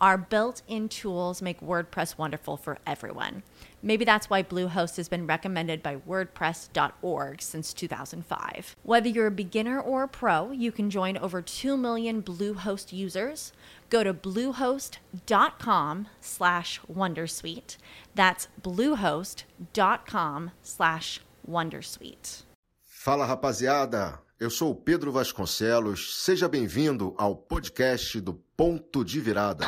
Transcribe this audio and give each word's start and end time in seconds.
Our 0.00 0.16
built 0.16 0.62
in 0.68 0.88
tools 0.88 1.42
make 1.42 1.60
WordPress 1.60 2.16
wonderful 2.16 2.56
for 2.56 2.78
everyone. 2.86 3.42
Maybe 3.82 4.04
that's 4.04 4.30
why 4.30 4.44
Bluehost 4.44 4.96
has 4.96 5.08
been 5.08 5.26
recommended 5.26 5.82
by 5.82 5.96
WordPress.org 5.96 7.42
since 7.42 7.72
2005. 7.72 8.76
Whether 8.84 9.08
you're 9.08 9.26
a 9.26 9.32
beginner 9.32 9.80
or 9.80 10.04
a 10.04 10.08
pro, 10.08 10.52
you 10.52 10.70
can 10.70 10.88
join 10.88 11.16
over 11.16 11.42
2 11.42 11.76
million 11.76 12.22
Bluehost 12.22 12.92
users. 12.92 13.52
Go 13.90 14.04
to 14.04 14.14
bluehost.com 14.14 16.08
slash 16.20 16.80
Wondersuite. 16.92 17.76
That's 18.14 18.48
bluehost.com 18.62 20.50
slash 20.62 21.20
Wondersuite. 21.48 22.44
Fala 22.84 23.24
rapaziada, 23.24 24.20
eu 24.38 24.50
sou 24.50 24.72
o 24.72 24.74
Pedro 24.74 25.10
Vasconcelos. 25.10 26.22
Seja 26.22 26.48
bem-vindo 26.48 27.14
ao 27.16 27.34
podcast 27.34 28.20
do 28.20 28.34
Ponto 28.58 29.04
de 29.04 29.20
Virada. 29.20 29.64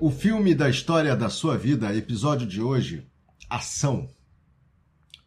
O 0.00 0.08
filme 0.08 0.54
da 0.54 0.70
história 0.70 1.16
da 1.16 1.28
sua 1.28 1.58
vida, 1.58 1.92
episódio 1.92 2.46
de 2.46 2.62
hoje, 2.62 3.10
Ação. 3.50 4.08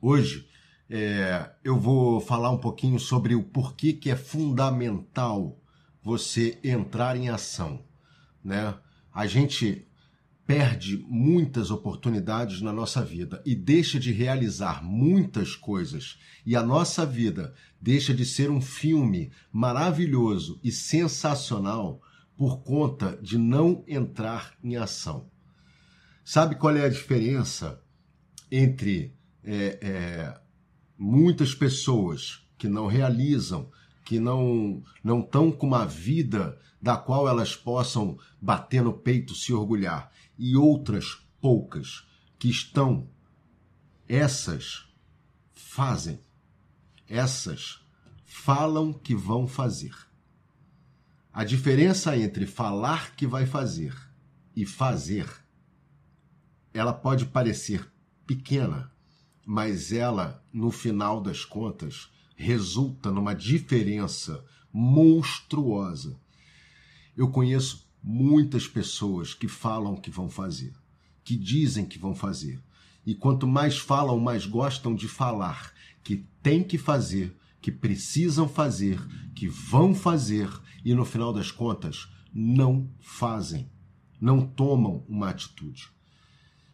Hoje 0.02 0.48
é, 0.90 1.52
eu 1.62 1.78
vou 1.78 2.22
falar 2.22 2.50
um 2.50 2.58
pouquinho 2.58 2.98
sobre 2.98 3.36
o 3.36 3.44
porquê 3.44 3.92
que 3.92 4.10
é 4.10 4.16
fundamental 4.16 5.62
você 6.02 6.58
entrar 6.64 7.18
em 7.18 7.28
ação. 7.28 7.84
Né? 8.42 8.74
A 9.14 9.28
gente 9.28 9.89
perde 10.50 10.98
muitas 11.08 11.70
oportunidades 11.70 12.60
na 12.60 12.74
nossa 12.74 13.06
vida 13.06 13.40
e 13.46 13.54
deixa 13.54 14.00
de 14.00 14.12
realizar 14.12 14.84
muitas 14.84 15.56
coisas, 15.56 16.18
e 16.44 16.56
a 16.56 16.64
nossa 16.64 17.06
vida 17.06 17.54
deixa 17.80 18.16
de 18.16 18.26
ser 18.26 18.50
um 18.50 18.60
filme 18.60 19.32
maravilhoso 19.54 20.60
e 20.64 20.72
sensacional 20.72 22.02
por 22.36 22.64
conta 22.64 23.16
de 23.22 23.38
não 23.38 23.84
entrar 23.88 24.56
em 24.64 24.76
ação. 24.76 25.30
Sabe 26.26 26.56
qual 26.56 26.76
é 26.76 26.84
a 26.84 26.90
diferença 26.90 27.80
entre 28.52 29.14
é, 29.44 29.78
é, 29.84 30.42
muitas 30.98 31.54
pessoas 31.54 32.44
que 32.58 32.68
não 32.68 32.88
realizam, 32.88 33.70
que 34.04 34.20
não 34.20 34.82
não 35.04 35.20
estão 35.20 35.52
com 35.52 35.68
uma 35.68 35.86
vida 35.86 36.58
da 36.82 36.98
qual 36.98 37.28
elas 37.28 37.56
possam 37.56 38.18
bater 38.42 38.82
no 38.82 38.94
peito, 38.94 39.36
se 39.36 39.54
orgulhar, 39.54 40.12
e 40.40 40.56
outras 40.56 41.18
poucas 41.42 42.08
que 42.40 42.50
estão, 42.50 43.10
essas 44.08 44.88
fazem, 45.54 46.18
essas 47.06 47.86
falam 48.24 48.94
que 48.94 49.14
vão 49.14 49.46
fazer. 49.46 49.94
A 51.34 51.44
diferença 51.44 52.18
entre 52.18 52.48
falar 52.48 53.16
que 53.16 53.28
vai 53.28 53.46
fazer 53.46 53.94
e 54.56 54.66
fazer, 54.66 55.30
ela 56.74 56.94
pode 56.94 57.26
parecer 57.26 57.92
pequena, 58.26 58.92
mas 59.46 59.92
ela, 59.92 60.42
no 60.54 60.72
final 60.72 61.22
das 61.22 61.44
contas, 61.44 62.10
resulta 62.36 63.12
numa 63.12 63.36
diferença 63.36 64.44
monstruosa. 64.72 66.18
Eu 67.18 67.30
conheço 67.30 67.89
muitas 68.04 68.68
pessoas 68.68 69.34
que 69.34 69.48
falam 69.48 69.96
que 69.96 70.10
vão 70.10 70.30
fazer, 70.30 70.74
que 71.24 71.36
dizem 71.36 71.86
que 71.86 72.00
vão 72.00 72.16
fazer. 72.16 72.60
E 73.06 73.16
quanto 73.16 73.48
mais 73.48 73.78
falam, 73.78 74.20
mais 74.20 74.46
gostam 74.46 74.94
de 74.94 75.08
falar 75.08 75.74
que 76.04 76.26
tem 76.42 76.64
que 76.64 76.78
fazer 76.78 77.36
que 77.62 77.72
precisam 77.72 78.48
fazer, 78.48 79.00
que 79.36 79.48
vão 79.48 79.94
fazer 79.94 80.50
e 80.84 80.94
no 80.94 81.06
final 81.06 81.34
das 81.34 81.52
contas 81.52 82.10
não 82.34 82.90
fazem, 83.00 83.70
não 84.20 84.46
tomam 84.46 85.04
uma 85.08 85.30
atitude. 85.30 85.90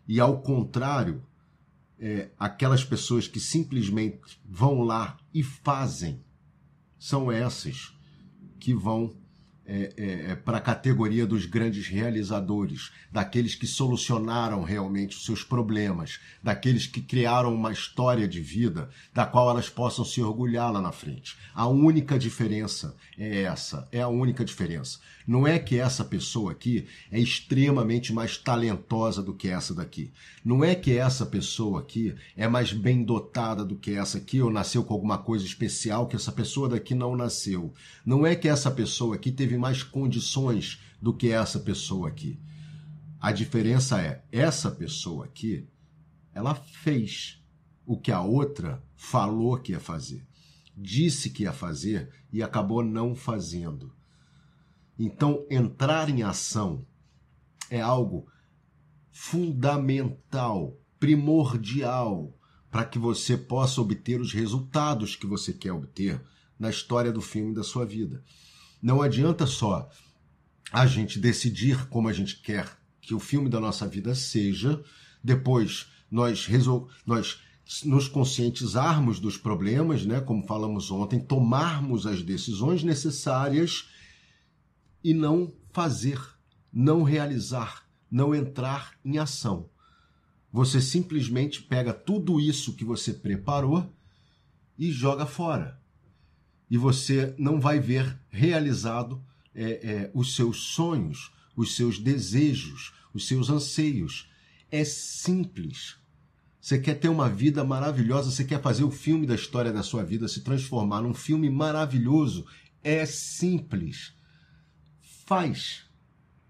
E 0.07 0.19
ao 0.19 0.41
contrário, 0.41 1.23
é, 1.97 2.29
aquelas 2.37 2.83
pessoas 2.83 3.27
que 3.27 3.39
simplesmente 3.39 4.39
vão 4.45 4.83
lá 4.83 5.17
e 5.33 5.41
fazem, 5.41 6.23
são 6.99 7.31
essas 7.31 7.93
que 8.59 8.73
vão 8.73 9.15
é, 9.67 9.93
é, 9.97 10.31
é 10.31 10.35
para 10.35 10.57
a 10.57 10.61
categoria 10.61 11.25
dos 11.25 11.45
grandes 11.45 11.87
realizadores, 11.87 12.91
daqueles 13.11 13.55
que 13.55 13.65
solucionaram 13.65 14.63
realmente 14.63 15.15
os 15.17 15.25
seus 15.25 15.43
problemas, 15.43 16.19
daqueles 16.43 16.85
que 16.87 17.01
criaram 17.01 17.53
uma 17.53 17.71
história 17.71 18.27
de 18.27 18.41
vida 18.41 18.89
da 19.13 19.25
qual 19.25 19.49
elas 19.49 19.69
possam 19.69 20.05
se 20.05 20.21
orgulhar 20.21 20.71
lá 20.71 20.81
na 20.81 20.91
frente. 20.91 21.35
A 21.53 21.67
única 21.67 22.17
diferença 22.19 22.95
é 23.17 23.41
essa, 23.41 23.87
é 23.91 24.01
a 24.01 24.07
única 24.07 24.43
diferença. 24.43 24.99
Não 25.27 25.47
é 25.47 25.57
que 25.57 25.79
essa 25.79 26.03
pessoa 26.05 26.51
aqui 26.51 26.85
é 27.11 27.19
extremamente 27.19 28.13
mais 28.13 28.37
talentosa 28.37 29.23
do 29.23 29.33
que 29.33 29.47
essa 29.47 29.73
daqui. 29.73 30.11
Não 30.43 30.63
é 30.63 30.75
que 30.75 30.95
essa 30.95 31.25
pessoa 31.25 31.79
aqui 31.79 32.13
é 32.37 32.47
mais 32.47 32.71
bem 32.71 33.03
dotada 33.03 33.65
do 33.65 33.75
que 33.75 33.95
essa 33.95 34.19
aqui 34.19 34.39
ou 34.39 34.51
nasceu 34.51 34.83
com 34.83 34.93
alguma 34.93 35.17
coisa 35.17 35.43
especial 35.43 36.07
que 36.07 36.15
essa 36.15 36.31
pessoa 36.31 36.69
daqui 36.69 36.93
não 36.93 37.15
nasceu. 37.15 37.73
Não 38.05 38.25
é 38.25 38.35
que 38.35 38.47
essa 38.47 38.69
pessoa 38.69 39.15
aqui 39.15 39.31
teve 39.31 39.54
mais 39.57 39.83
condições 39.83 40.81
do 41.01 41.13
que 41.13 41.29
essa 41.29 41.59
pessoa 41.59 42.09
aqui. 42.09 42.39
A 43.19 43.31
diferença 43.31 44.01
é, 44.01 44.23
essa 44.31 44.69
pessoa 44.69 45.25
aqui, 45.25 45.67
ela 46.33 46.53
fez 46.55 47.43
o 47.85 47.99
que 47.99 48.11
a 48.11 48.21
outra 48.21 48.83
falou 48.95 49.57
que 49.57 49.71
ia 49.71 49.79
fazer. 49.79 50.25
Disse 50.75 51.29
que 51.29 51.43
ia 51.43 51.53
fazer 51.53 52.11
e 52.31 52.43
acabou 52.43 52.83
não 52.83 53.15
fazendo. 53.15 53.93
Então, 54.97 55.45
entrar 55.49 56.09
em 56.09 56.23
ação 56.23 56.85
é 57.69 57.81
algo 57.81 58.27
fundamental, 59.11 60.77
primordial, 60.99 62.37
para 62.69 62.85
que 62.85 62.99
você 62.99 63.37
possa 63.37 63.79
obter 63.79 64.19
os 64.19 64.33
resultados 64.33 65.15
que 65.15 65.25
você 65.25 65.53
quer 65.53 65.71
obter 65.71 66.21
na 66.59 66.69
história 66.69 67.11
do 67.11 67.21
filme 67.21 67.53
da 67.53 67.63
sua 67.63 67.85
vida. 67.85 68.23
Não 68.85 69.01
adianta 69.01 69.47
só 69.47 69.89
a 70.71 70.85
gente 70.85 71.17
decidir 71.17 71.87
como 71.87 72.07
a 72.07 72.13
gente 72.13 72.39
quer 72.39 72.69
que 73.01 73.15
o 73.15 73.19
filme 73.19 73.49
da 73.49 73.59
nossa 73.59 73.87
vida 73.87 74.13
seja, 74.13 74.79
depois 75.23 75.87
nós, 76.11 76.45
resol... 76.45 76.87
nós 77.03 77.41
nos 77.83 78.07
conscientizarmos 78.07 79.19
dos 79.19 79.37
problemas, 79.37 80.05
né, 80.05 80.21
como 80.21 80.45
falamos 80.45 80.91
ontem, 80.91 81.19
tomarmos 81.19 82.05
as 82.05 82.21
decisões 82.21 82.83
necessárias 82.83 83.89
e 85.03 85.15
não 85.15 85.51
fazer, 85.71 86.21
não 86.71 87.01
realizar, 87.01 87.87
não 88.11 88.35
entrar 88.35 88.93
em 89.03 89.17
ação. 89.17 89.67
Você 90.51 90.79
simplesmente 90.79 91.59
pega 91.63 91.91
tudo 91.91 92.39
isso 92.39 92.75
que 92.75 92.85
você 92.85 93.13
preparou 93.13 93.91
e 94.77 94.91
joga 94.91 95.25
fora. 95.25 95.83
E 96.69 96.77
você 96.77 97.33
não 97.37 97.59
vai 97.59 97.79
ver 97.79 98.17
realizado 98.29 99.23
é, 99.53 99.63
é, 99.63 100.11
os 100.13 100.35
seus 100.35 100.57
sonhos, 100.57 101.31
os 101.55 101.75
seus 101.75 101.99
desejos, 101.99 102.93
os 103.13 103.27
seus 103.27 103.49
anseios. 103.49 104.29
É 104.71 104.83
simples. 104.83 105.95
Você 106.59 106.79
quer 106.79 106.95
ter 106.95 107.09
uma 107.09 107.29
vida 107.29 107.63
maravilhosa, 107.63 108.31
você 108.31 108.43
quer 108.43 108.61
fazer 108.61 108.83
o 108.83 108.91
filme 108.91 109.27
da 109.27 109.35
história 109.35 109.71
da 109.71 109.83
sua 109.83 110.03
vida 110.03 110.27
se 110.27 110.41
transformar 110.41 111.01
num 111.01 111.13
filme 111.13 111.49
maravilhoso. 111.49 112.45
É 112.83 113.05
simples. 113.05 114.13
Faz. 115.25 115.83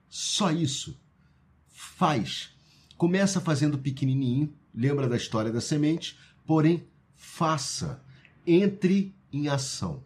Só 0.09 0.51
isso. 0.51 0.97
Faz. 1.67 2.49
Começa 2.97 3.41
fazendo 3.41 3.77
pequenininho, 3.77 4.53
lembra 4.73 5.09
da 5.09 5.17
história 5.17 5.51
da 5.51 5.59
semente, 5.59 6.17
porém 6.45 6.87
faça. 7.13 8.01
Entre 8.47 9.13
em 9.35 9.47
ação. 9.47 10.03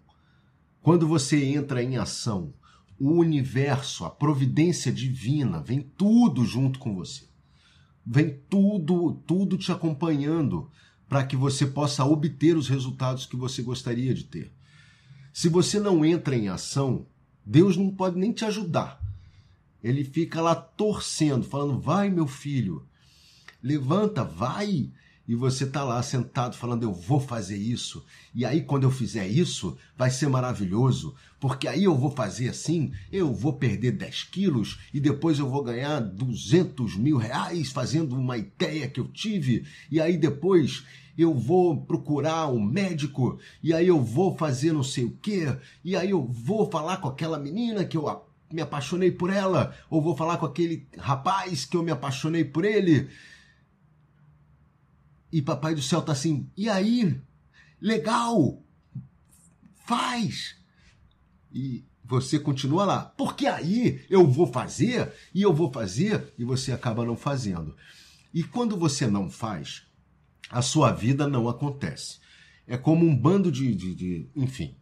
Quando 0.81 1.07
você 1.07 1.43
entra 1.43 1.83
em 1.83 1.97
ação, 1.97 2.53
o 2.99 3.11
universo, 3.11 4.05
a 4.05 4.09
providência 4.09 4.91
divina, 4.91 5.61
vem 5.61 5.81
tudo 5.81 6.45
junto 6.45 6.79
com 6.79 6.95
você. 6.95 7.27
Vem 8.05 8.39
tudo, 8.49 9.13
tudo 9.27 9.57
te 9.57 9.71
acompanhando 9.71 10.69
para 11.07 11.23
que 11.23 11.35
você 11.35 11.65
possa 11.65 12.03
obter 12.05 12.55
os 12.55 12.67
resultados 12.67 13.25
que 13.25 13.35
você 13.35 13.61
gostaria 13.61 14.13
de 14.13 14.23
ter. 14.23 14.51
Se 15.33 15.47
você 15.47 15.79
não 15.79 16.03
entra 16.03 16.35
em 16.35 16.49
ação, 16.49 17.05
Deus 17.45 17.77
não 17.77 17.91
pode 17.91 18.17
nem 18.17 18.31
te 18.31 18.45
ajudar. 18.45 18.99
Ele 19.83 20.03
fica 20.03 20.41
lá 20.41 20.55
torcendo, 20.55 21.43
falando: 21.43 21.79
vai, 21.79 22.09
meu 22.09 22.27
filho, 22.27 22.85
levanta, 23.61 24.23
vai. 24.23 24.91
E 25.29 25.35
você 25.35 25.65
está 25.65 25.83
lá 25.83 26.01
sentado 26.01 26.57
falando: 26.57 26.81
eu 26.81 26.91
vou 26.91 27.19
fazer 27.19 27.55
isso. 27.55 28.03
E 28.33 28.43
aí, 28.43 28.63
quando 28.63 28.85
eu 28.85 28.89
fizer 28.89 29.27
isso, 29.27 29.77
vai 29.95 30.09
ser 30.09 30.27
maravilhoso. 30.27 31.13
Porque 31.39 31.67
aí 31.67 31.83
eu 31.83 31.95
vou 31.95 32.09
fazer 32.09 32.49
assim: 32.49 32.91
eu 33.11 33.31
vou 33.31 33.53
perder 33.53 33.91
10 33.91 34.23
quilos 34.23 34.79
e 34.91 34.99
depois 34.99 35.37
eu 35.37 35.47
vou 35.47 35.63
ganhar 35.63 35.99
200 35.99 36.95
mil 36.95 37.17
reais 37.17 37.71
fazendo 37.71 38.15
uma 38.15 38.39
ideia 38.39 38.89
que 38.89 38.99
eu 38.99 39.07
tive. 39.07 39.67
E 39.91 40.01
aí 40.01 40.17
depois 40.17 40.83
eu 41.15 41.31
vou 41.31 41.79
procurar 41.79 42.47
um 42.47 42.59
médico, 42.59 43.37
e 43.61 43.71
aí 43.71 43.87
eu 43.87 44.01
vou 44.01 44.35
fazer 44.35 44.73
não 44.73 44.83
sei 44.83 45.03
o 45.03 45.15
quê, 45.21 45.55
e 45.83 45.95
aí 45.95 46.09
eu 46.09 46.23
vou 46.23 46.71
falar 46.71 46.97
com 46.97 47.07
aquela 47.07 47.37
menina 47.37 47.85
que 47.85 47.97
eu 47.97 48.23
me 48.51 48.61
apaixonei 48.63 49.11
por 49.11 49.29
ela, 49.29 49.75
ou 49.91 50.01
vou 50.01 50.15
falar 50.15 50.37
com 50.37 50.45
aquele 50.47 50.87
rapaz 50.97 51.65
que 51.65 51.77
eu 51.77 51.83
me 51.83 51.91
apaixonei 51.91 52.43
por 52.43 52.65
ele. 52.65 53.09
E 55.31 55.41
papai 55.41 55.75
do 55.75 55.81
céu 55.81 56.01
tá 56.01 56.11
assim, 56.11 56.49
e 56.57 56.69
aí? 56.69 57.19
Legal! 57.79 58.63
Faz! 59.85 60.55
E 61.51 61.85
você 62.03 62.39
continua 62.39 62.85
lá, 62.85 63.05
porque 63.17 63.45
aí 63.45 64.03
eu 64.09 64.27
vou 64.27 64.47
fazer, 64.47 65.13
e 65.33 65.41
eu 65.41 65.53
vou 65.53 65.71
fazer, 65.71 66.33
e 66.37 66.43
você 66.43 66.71
acaba 66.71 67.05
não 67.05 67.15
fazendo. 67.15 67.75
E 68.33 68.43
quando 68.43 68.77
você 68.77 69.07
não 69.07 69.29
faz, 69.29 69.83
a 70.49 70.61
sua 70.61 70.91
vida 70.91 71.27
não 71.27 71.47
acontece. 71.47 72.19
É 72.67 72.77
como 72.77 73.05
um 73.05 73.15
bando 73.15 73.51
de, 73.51 73.73
de, 73.75 73.95
de, 73.95 74.29
enfim, 74.35 74.75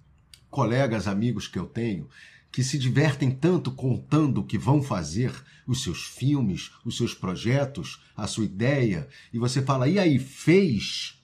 colegas, 0.49 1.07
amigos 1.07 1.47
que 1.47 1.59
eu 1.59 1.65
tenho 1.65 2.09
que 2.51 2.63
se 2.63 2.77
divertem 2.77 3.31
tanto 3.31 3.71
contando 3.71 4.41
o 4.41 4.43
que 4.43 4.57
vão 4.57 4.81
fazer, 4.81 5.33
os 5.67 5.83
seus 5.83 6.03
filmes, 6.03 6.71
os 6.85 6.97
seus 6.97 7.13
projetos, 7.13 8.01
a 8.15 8.25
sua 8.25 8.45
ideia, 8.45 9.07
e 9.33 9.37
você 9.37 9.61
fala, 9.61 9.87
e 9.87 9.99
aí, 9.99 10.17
fez? 10.17 11.21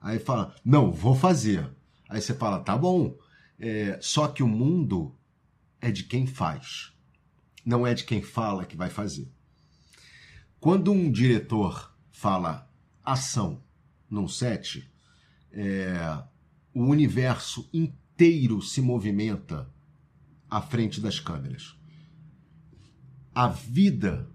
Aí 0.00 0.18
fala, 0.18 0.54
não, 0.64 0.90
vou 0.90 1.14
fazer. 1.14 1.70
Aí 2.08 2.20
você 2.20 2.34
fala, 2.34 2.60
tá 2.60 2.76
bom. 2.76 3.16
É, 3.58 3.98
só 4.00 4.28
que 4.28 4.42
o 4.42 4.48
mundo 4.48 5.14
é 5.80 5.90
de 5.90 6.04
quem 6.04 6.26
faz, 6.26 6.92
não 7.64 7.86
é 7.86 7.94
de 7.94 8.04
quem 8.04 8.22
fala 8.22 8.64
que 8.64 8.76
vai 8.76 8.90
fazer. 8.90 9.30
Quando 10.58 10.92
um 10.92 11.10
diretor 11.10 11.94
fala 12.10 12.70
ação 13.04 13.62
num 14.10 14.26
set, 14.26 14.90
é, 15.52 16.22
o 16.74 16.84
universo 16.84 17.68
inteiro 17.72 18.60
se 18.60 18.80
movimenta 18.80 19.70
à 20.56 20.60
frente 20.62 21.02
das 21.02 21.20
câmeras. 21.20 21.76
A 23.34 23.46
vida 23.46 24.26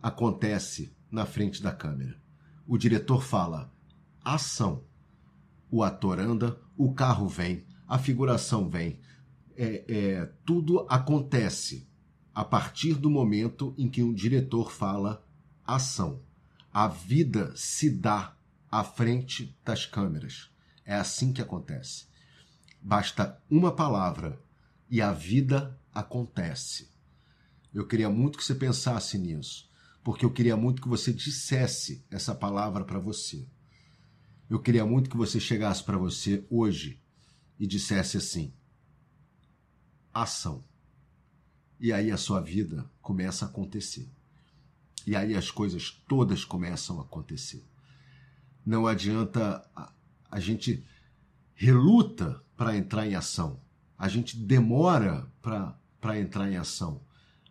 acontece 0.00 0.96
na 1.10 1.26
frente 1.26 1.60
da 1.60 1.72
câmera. 1.72 2.16
O 2.64 2.78
diretor 2.78 3.24
fala 3.24 3.74
ação. 4.24 4.84
O 5.68 5.82
ator 5.82 6.20
anda, 6.20 6.60
o 6.76 6.94
carro 6.94 7.26
vem, 7.26 7.66
a 7.88 7.98
figuração 7.98 8.70
vem. 8.70 9.00
É, 9.56 9.84
é, 9.88 10.26
tudo 10.46 10.86
acontece 10.88 11.90
a 12.32 12.44
partir 12.44 12.94
do 12.94 13.10
momento 13.10 13.74
em 13.76 13.88
que 13.88 14.00
um 14.00 14.14
diretor 14.14 14.70
fala 14.70 15.26
ação. 15.66 16.22
A 16.72 16.86
vida 16.86 17.52
se 17.56 17.90
dá 17.90 18.36
à 18.70 18.84
frente 18.84 19.58
das 19.64 19.86
câmeras. 19.86 20.52
É 20.84 20.94
assim 20.94 21.32
que 21.32 21.42
acontece. 21.42 22.06
Basta 22.80 23.42
uma 23.50 23.74
palavra 23.74 24.40
e 24.92 25.00
a 25.00 25.10
vida 25.10 25.80
acontece. 25.90 26.90
Eu 27.72 27.86
queria 27.86 28.10
muito 28.10 28.36
que 28.36 28.44
você 28.44 28.54
pensasse 28.54 29.16
nisso, 29.16 29.66
porque 30.04 30.22
eu 30.22 30.30
queria 30.30 30.54
muito 30.54 30.82
que 30.82 30.88
você 30.88 31.10
dissesse 31.14 32.04
essa 32.10 32.34
palavra 32.34 32.84
para 32.84 32.98
você. 32.98 33.48
Eu 34.50 34.60
queria 34.60 34.84
muito 34.84 35.08
que 35.08 35.16
você 35.16 35.40
chegasse 35.40 35.82
para 35.82 35.96
você 35.96 36.44
hoje 36.50 37.00
e 37.58 37.66
dissesse 37.66 38.18
assim: 38.18 38.52
ação. 40.12 40.62
E 41.80 41.90
aí 41.90 42.10
a 42.10 42.18
sua 42.18 42.42
vida 42.42 42.84
começa 43.00 43.46
a 43.46 43.48
acontecer. 43.48 44.12
E 45.06 45.16
aí 45.16 45.34
as 45.34 45.50
coisas 45.50 45.90
todas 46.06 46.44
começam 46.44 46.98
a 47.00 47.02
acontecer. 47.02 47.64
Não 48.64 48.86
adianta 48.86 49.66
a, 49.74 49.90
a 50.30 50.38
gente 50.38 50.84
reluta 51.54 52.44
para 52.54 52.76
entrar 52.76 53.06
em 53.06 53.14
ação. 53.14 53.58
A 54.02 54.08
gente 54.08 54.36
demora 54.36 55.28
para 55.40 56.18
entrar 56.18 56.50
em 56.50 56.56
ação. 56.56 57.00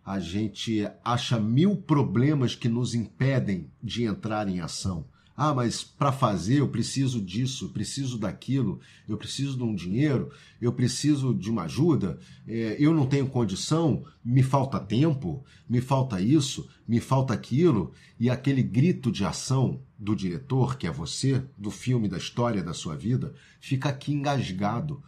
A 0.06 0.20
gente 0.20 0.86
acha 1.02 1.40
mil 1.40 1.78
problemas 1.78 2.56
que 2.56 2.68
nos 2.68 2.94
impedem 2.94 3.72
de 3.82 4.04
entrar 4.04 4.50
em 4.50 4.60
ação. 4.60 5.06
Ah, 5.34 5.54
mas 5.54 5.82
para 5.82 6.12
fazer 6.12 6.60
eu 6.60 6.68
preciso 6.68 7.22
disso, 7.22 7.70
preciso 7.70 8.18
daquilo, 8.18 8.82
eu 9.08 9.16
preciso 9.16 9.56
de 9.56 9.64
um 9.64 9.74
dinheiro, 9.74 10.30
eu 10.60 10.74
preciso 10.74 11.34
de 11.34 11.50
uma 11.50 11.64
ajuda, 11.64 12.20
é, 12.46 12.76
eu 12.78 12.94
não 12.94 13.06
tenho 13.06 13.30
condição, 13.30 14.04
me 14.22 14.44
falta 14.44 14.78
tempo, 14.78 15.46
me 15.70 15.80
falta 15.80 16.20
isso, 16.20 16.68
me 16.86 17.00
falta 17.00 17.34
aquilo, 17.34 17.94
e 18.20 18.30
aquele 18.30 18.62
grito 18.62 19.10
de 19.10 19.24
ação 19.24 19.80
do 19.98 20.14
diretor, 20.14 20.78
que 20.78 20.86
é 20.86 20.92
você, 20.92 21.42
do 21.58 21.72
filme, 21.72 22.10
da 22.10 22.18
história 22.18 22.62
da 22.62 22.74
sua 22.74 22.98
vida, 22.98 23.34
fica 23.62 23.88
aqui 23.88 24.12
engasgado. 24.12 25.02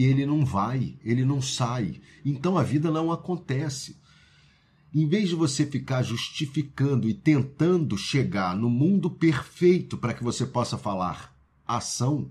E 0.00 0.04
ele 0.04 0.24
não 0.24 0.46
vai, 0.46 0.96
ele 1.04 1.26
não 1.26 1.42
sai. 1.42 2.00
Então 2.24 2.56
a 2.56 2.62
vida 2.62 2.90
não 2.90 3.12
acontece. 3.12 3.98
Em 4.94 5.06
vez 5.06 5.28
de 5.28 5.34
você 5.34 5.66
ficar 5.66 6.02
justificando 6.02 7.06
e 7.06 7.12
tentando 7.12 7.98
chegar 7.98 8.56
no 8.56 8.70
mundo 8.70 9.10
perfeito 9.10 9.98
para 9.98 10.14
que 10.14 10.24
você 10.24 10.46
possa 10.46 10.78
falar 10.78 11.36
ação, 11.66 12.30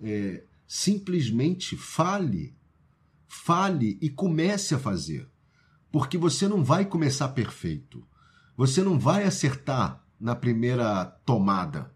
é, 0.00 0.42
simplesmente 0.66 1.76
fale. 1.76 2.56
Fale 3.28 3.98
e 4.00 4.08
comece 4.08 4.74
a 4.74 4.78
fazer. 4.78 5.28
Porque 5.92 6.16
você 6.16 6.48
não 6.48 6.64
vai 6.64 6.86
começar 6.86 7.28
perfeito. 7.28 8.02
Você 8.56 8.82
não 8.82 8.98
vai 8.98 9.24
acertar 9.24 10.02
na 10.18 10.34
primeira 10.34 11.04
tomada. 11.26 11.92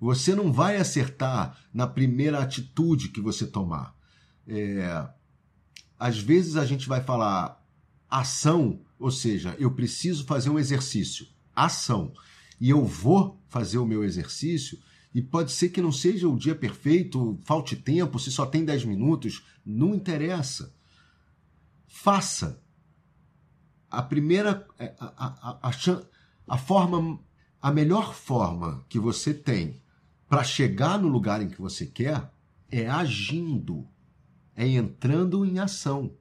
Você 0.00 0.34
não 0.34 0.52
vai 0.52 0.78
acertar 0.78 1.56
na 1.72 1.86
primeira 1.86 2.40
atitude 2.40 3.10
que 3.10 3.20
você 3.20 3.46
tomar. 3.46 3.95
É, 4.48 5.08
às 5.98 6.18
vezes 6.18 6.56
a 6.56 6.64
gente 6.64 6.88
vai 6.88 7.02
falar 7.02 7.64
ação 8.08 8.86
ou 8.98 9.10
seja, 9.10 9.54
eu 9.58 9.70
preciso 9.70 10.24
fazer 10.24 10.50
um 10.50 10.58
exercício, 10.58 11.26
ação, 11.54 12.12
e 12.60 12.70
eu 12.70 12.84
vou 12.84 13.40
fazer 13.48 13.78
o 13.78 13.86
meu 13.86 14.02
exercício, 14.02 14.78
e 15.14 15.22
pode 15.22 15.52
ser 15.52 15.70
que 15.70 15.82
não 15.82 15.92
seja 15.92 16.28
o 16.28 16.38
dia 16.38 16.54
perfeito, 16.54 17.38
falte 17.44 17.76
tempo, 17.76 18.18
se 18.18 18.30
só 18.30 18.44
tem 18.44 18.64
10 18.64 18.84
minutos, 18.84 19.46
não 19.64 19.94
interessa. 19.94 20.74
Faça. 21.86 22.62
A 23.90 24.02
primeira, 24.02 24.66
é, 24.78 24.94
a, 24.98 25.06
a, 25.26 25.68
a, 25.68 25.72
a 26.48 26.58
forma, 26.58 27.18
a 27.62 27.72
melhor 27.72 28.14
forma 28.14 28.84
que 28.88 28.98
você 28.98 29.32
tem 29.32 29.80
para 30.28 30.44
chegar 30.44 30.98
no 30.98 31.08
lugar 31.08 31.40
em 31.40 31.48
que 31.48 31.60
você 31.60 31.86
quer 31.86 32.30
é 32.70 32.86
agindo, 32.86 33.88
é 34.56 34.66
entrando 34.66 35.44
em 35.44 35.58
ação. 35.58 36.16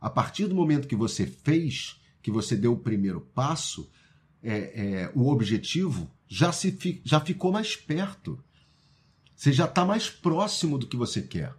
A 0.00 0.10
partir 0.10 0.46
do 0.46 0.54
momento 0.54 0.88
que 0.88 0.96
você 0.96 1.26
fez, 1.26 2.00
que 2.20 2.30
você 2.30 2.56
deu 2.56 2.72
o 2.72 2.78
primeiro 2.78 3.20
passo, 3.20 3.88
é, 4.42 5.02
é, 5.02 5.12
o 5.14 5.28
objetivo 5.28 6.10
já, 6.28 6.52
se, 6.52 7.00
já 7.04 7.20
ficou 7.20 7.52
mais 7.52 7.76
perto. 7.76 8.42
Você 9.34 9.52
já 9.52 9.66
está 9.66 9.84
mais 9.84 10.10
próximo 10.10 10.76
do 10.76 10.86
que 10.86 10.96
você 10.96 11.22
quer. 11.22 11.54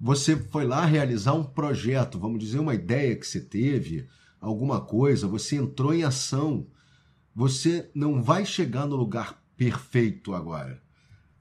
Você 0.00 0.36
foi 0.36 0.66
lá 0.66 0.84
realizar 0.84 1.34
um 1.34 1.44
projeto, 1.44 2.18
vamos 2.18 2.40
dizer, 2.40 2.58
uma 2.58 2.74
ideia 2.74 3.16
que 3.16 3.26
você 3.26 3.40
teve, 3.40 4.08
alguma 4.40 4.80
coisa, 4.80 5.26
você 5.26 5.56
entrou 5.56 5.94
em 5.94 6.04
ação. 6.04 6.66
Você 7.34 7.90
não 7.94 8.22
vai 8.22 8.44
chegar 8.44 8.86
no 8.86 8.96
lugar 8.96 9.42
perfeito 9.56 10.34
agora. 10.34 10.82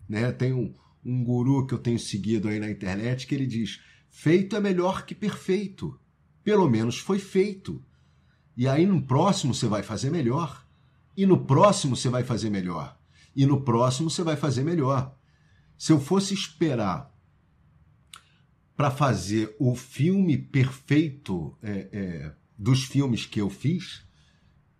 Né? 0.07 0.31
Tem 0.31 0.53
um, 0.53 0.73
um 1.05 1.23
guru 1.23 1.65
que 1.65 1.73
eu 1.73 1.79
tenho 1.79 1.99
seguido 1.99 2.47
aí 2.47 2.59
na 2.59 2.69
internet 2.69 3.27
que 3.27 3.35
ele 3.35 3.45
diz: 3.45 3.81
feito 4.09 4.55
é 4.55 4.59
melhor 4.59 5.05
que 5.05 5.15
perfeito. 5.15 5.99
Pelo 6.43 6.69
menos 6.69 6.99
foi 6.99 7.19
feito. 7.19 7.83
E 8.55 8.67
aí 8.67 8.85
no 8.85 9.01
próximo 9.01 9.53
você 9.53 9.67
vai 9.67 9.83
fazer 9.83 10.09
melhor. 10.09 10.65
E 11.15 11.25
no 11.25 11.45
próximo 11.45 11.95
você 11.95 12.09
vai 12.09 12.23
fazer 12.23 12.49
melhor. 12.49 12.97
E 13.35 13.45
no 13.45 13.61
próximo 13.61 14.09
você 14.09 14.23
vai 14.23 14.35
fazer 14.35 14.63
melhor. 14.63 15.17
Se 15.77 15.91
eu 15.91 15.99
fosse 15.99 16.33
esperar 16.33 17.11
para 18.75 18.91
fazer 18.91 19.55
o 19.59 19.75
filme 19.75 20.37
perfeito 20.37 21.57
é, 21.61 21.89
é, 21.91 22.35
dos 22.57 22.83
filmes 22.83 23.25
que 23.25 23.39
eu 23.39 23.49
fiz, 23.49 24.03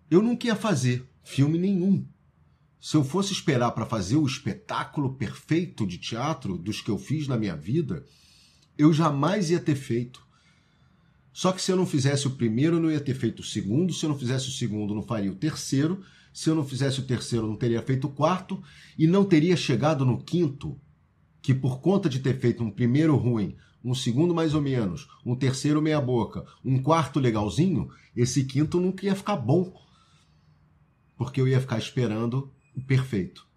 eu 0.10 0.22
não 0.22 0.38
ia 0.44 0.56
fazer 0.56 1.08
filme 1.24 1.58
nenhum. 1.58 2.06
Se 2.83 2.97
eu 2.97 3.03
fosse 3.05 3.31
esperar 3.31 3.71
para 3.71 3.85
fazer 3.85 4.17
o 4.17 4.27
espetáculo 4.27 5.13
perfeito 5.13 5.87
de 5.87 5.97
teatro 5.97 6.57
dos 6.57 6.81
que 6.81 6.91
eu 6.91 6.97
fiz 6.97 7.29
na 7.29 7.37
minha 7.37 7.55
vida, 7.55 8.05
eu 8.77 8.91
jamais 8.91 9.49
ia 9.49 9.59
ter 9.61 9.75
feito. 9.75 10.21
Só 11.31 11.53
que 11.53 11.61
se 11.61 11.71
eu 11.71 11.77
não 11.77 11.85
fizesse 11.85 12.27
o 12.27 12.31
primeiro, 12.31 12.75
eu 12.75 12.81
não 12.81 12.91
ia 12.91 12.99
ter 12.99 13.13
feito 13.13 13.39
o 13.39 13.43
segundo. 13.43 13.93
Se 13.93 14.03
eu 14.03 14.09
não 14.09 14.19
fizesse 14.19 14.49
o 14.49 14.51
segundo, 14.51 14.93
não 14.93 15.01
faria 15.01 15.31
o 15.31 15.35
terceiro. 15.35 16.03
Se 16.33 16.49
eu 16.49 16.55
não 16.55 16.65
fizesse 16.65 16.99
o 16.99 17.05
terceiro, 17.05 17.47
não 17.47 17.55
teria 17.55 17.81
feito 17.81 18.07
o 18.07 18.11
quarto. 18.11 18.61
E 18.99 19.07
não 19.07 19.23
teria 19.23 19.55
chegado 19.55 20.05
no 20.05 20.21
quinto, 20.21 20.77
que 21.41 21.53
por 21.53 21.79
conta 21.79 22.09
de 22.09 22.19
ter 22.19 22.37
feito 22.37 22.65
um 22.65 22.69
primeiro 22.69 23.15
ruim, 23.15 23.55
um 23.81 23.95
segundo 23.95 24.35
mais 24.35 24.53
ou 24.53 24.61
menos, 24.61 25.07
um 25.25 25.37
terceiro 25.37 25.81
meia 25.81 26.01
boca, 26.01 26.45
um 26.65 26.83
quarto 26.83 27.17
legalzinho, 27.17 27.89
esse 28.13 28.43
quinto 28.43 28.77
nunca 28.77 29.05
ia 29.05 29.15
ficar 29.15 29.37
bom. 29.37 29.73
Porque 31.15 31.39
eu 31.39 31.47
ia 31.47 31.61
ficar 31.61 31.77
esperando 31.77 32.52
perfeito. 32.82 33.48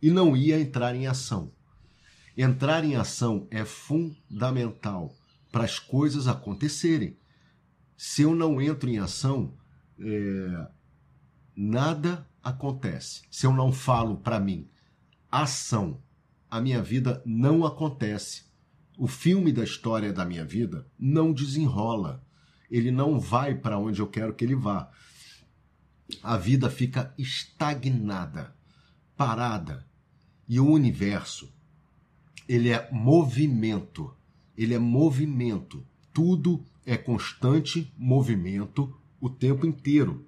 E 0.00 0.10
não 0.10 0.36
ia 0.36 0.60
entrar 0.60 0.94
em 0.94 1.06
ação. 1.06 1.52
Entrar 2.36 2.84
em 2.84 2.94
ação 2.94 3.48
é 3.50 3.64
fundamental 3.64 5.14
para 5.50 5.64
as 5.64 5.78
coisas 5.78 6.28
acontecerem. 6.28 7.18
Se 7.96 8.22
eu 8.22 8.34
não 8.34 8.62
entro 8.62 8.88
em 8.88 8.98
ação, 8.98 9.54
é, 9.98 10.68
nada 11.56 12.26
acontece. 12.42 13.22
Se 13.30 13.44
eu 13.44 13.52
não 13.52 13.72
falo 13.72 14.18
para 14.18 14.38
mim, 14.38 14.68
ação, 15.30 16.00
a 16.50 16.60
minha 16.60 16.80
vida 16.80 17.22
não 17.26 17.66
acontece. 17.66 18.44
O 18.96 19.06
filme 19.06 19.52
da 19.52 19.64
história 19.64 20.12
da 20.12 20.24
minha 20.24 20.44
vida 20.44 20.86
não 20.98 21.32
desenrola. 21.32 22.24
Ele 22.70 22.90
não 22.90 23.18
vai 23.18 23.54
para 23.54 23.78
onde 23.78 24.00
eu 24.00 24.06
quero 24.06 24.34
que 24.34 24.44
ele 24.44 24.54
vá. 24.54 24.90
A 26.22 26.36
vida 26.36 26.70
fica 26.70 27.14
estagnada, 27.18 28.54
parada. 29.16 29.86
E 30.48 30.58
o 30.58 30.70
universo 30.70 31.52
ele 32.48 32.70
é 32.70 32.88
movimento. 32.90 34.12
Ele 34.56 34.74
é 34.74 34.78
movimento. 34.78 35.86
Tudo 36.12 36.64
é 36.86 36.96
constante 36.96 37.92
movimento 37.96 38.96
o 39.20 39.28
tempo 39.28 39.66
inteiro. 39.66 40.26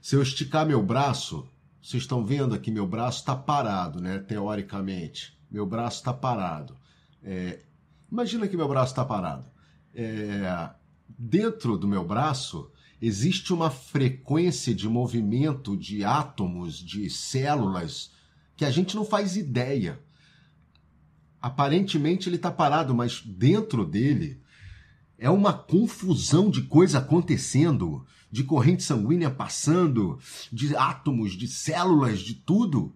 Se 0.00 0.14
eu 0.14 0.22
esticar 0.22 0.64
meu 0.64 0.82
braço, 0.82 1.48
vocês 1.82 2.04
estão 2.04 2.24
vendo 2.24 2.54
aqui, 2.54 2.70
meu 2.70 2.86
braço 2.86 3.18
está 3.18 3.34
parado, 3.34 4.00
né? 4.00 4.20
Teoricamente. 4.20 5.36
Meu 5.50 5.66
braço 5.66 5.98
está 5.98 6.12
parado. 6.12 6.76
É, 7.22 7.60
imagina 8.10 8.46
que 8.46 8.56
meu 8.56 8.68
braço 8.68 8.92
está 8.92 9.04
parado. 9.04 9.50
É, 9.94 10.70
dentro 11.08 11.76
do 11.76 11.88
meu 11.88 12.04
braço 12.06 12.70
existe 13.02 13.52
uma 13.52 13.70
frequência 13.70 14.74
de 14.74 14.88
movimento 14.88 15.76
de 15.76 16.04
átomos, 16.04 16.78
de 16.78 17.10
células, 17.10 18.12
que 18.56 18.64
a 18.64 18.70
gente 18.70 18.96
não 18.96 19.04
faz 19.04 19.36
ideia 19.36 20.00
aparentemente 21.42 22.28
ele 22.28 22.36
está 22.36 22.52
parado, 22.52 22.94
mas 22.94 23.20
dentro 23.20 23.84
dele 23.84 24.40
é 25.18 25.28
uma 25.28 25.52
confusão 25.52 26.48
de 26.48 26.62
coisa 26.62 26.98
acontecendo, 26.98 28.06
de 28.30 28.44
corrente 28.44 28.84
sanguínea 28.84 29.28
passando, 29.28 30.18
de 30.52 30.74
átomos, 30.76 31.32
de 31.32 31.48
células, 31.48 32.20
de 32.20 32.34
tudo. 32.34 32.94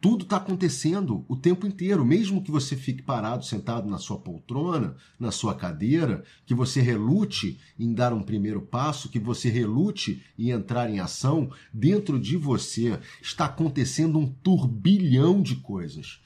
Tudo 0.00 0.24
está 0.24 0.38
acontecendo 0.38 1.26
o 1.28 1.36
tempo 1.36 1.66
inteiro, 1.66 2.04
mesmo 2.06 2.42
que 2.42 2.50
você 2.50 2.74
fique 2.74 3.02
parado, 3.02 3.44
sentado 3.44 3.86
na 3.86 3.98
sua 3.98 4.18
poltrona, 4.18 4.96
na 5.18 5.30
sua 5.30 5.54
cadeira, 5.54 6.24
que 6.46 6.54
você 6.54 6.80
relute 6.80 7.60
em 7.78 7.92
dar 7.92 8.10
um 8.14 8.22
primeiro 8.22 8.62
passo, 8.62 9.10
que 9.10 9.18
você 9.18 9.50
relute 9.50 10.24
em 10.38 10.50
entrar 10.50 10.88
em 10.88 11.00
ação, 11.00 11.52
dentro 11.72 12.18
de 12.18 12.38
você 12.38 12.98
está 13.20 13.44
acontecendo 13.44 14.18
um 14.18 14.26
turbilhão 14.26 15.42
de 15.42 15.56
coisas. 15.56 16.22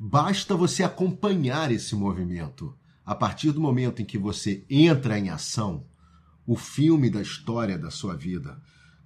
Basta 0.00 0.56
você 0.56 0.82
acompanhar 0.82 1.70
esse 1.70 1.94
movimento. 1.94 2.74
A 3.04 3.14
partir 3.14 3.52
do 3.52 3.60
momento 3.60 4.00
em 4.00 4.04
que 4.04 4.16
você 4.16 4.64
entra 4.70 5.18
em 5.18 5.28
ação, 5.28 5.84
o 6.46 6.56
filme 6.56 7.10
da 7.10 7.20
história 7.20 7.76
da 7.76 7.90
sua 7.90 8.16
vida 8.16 8.58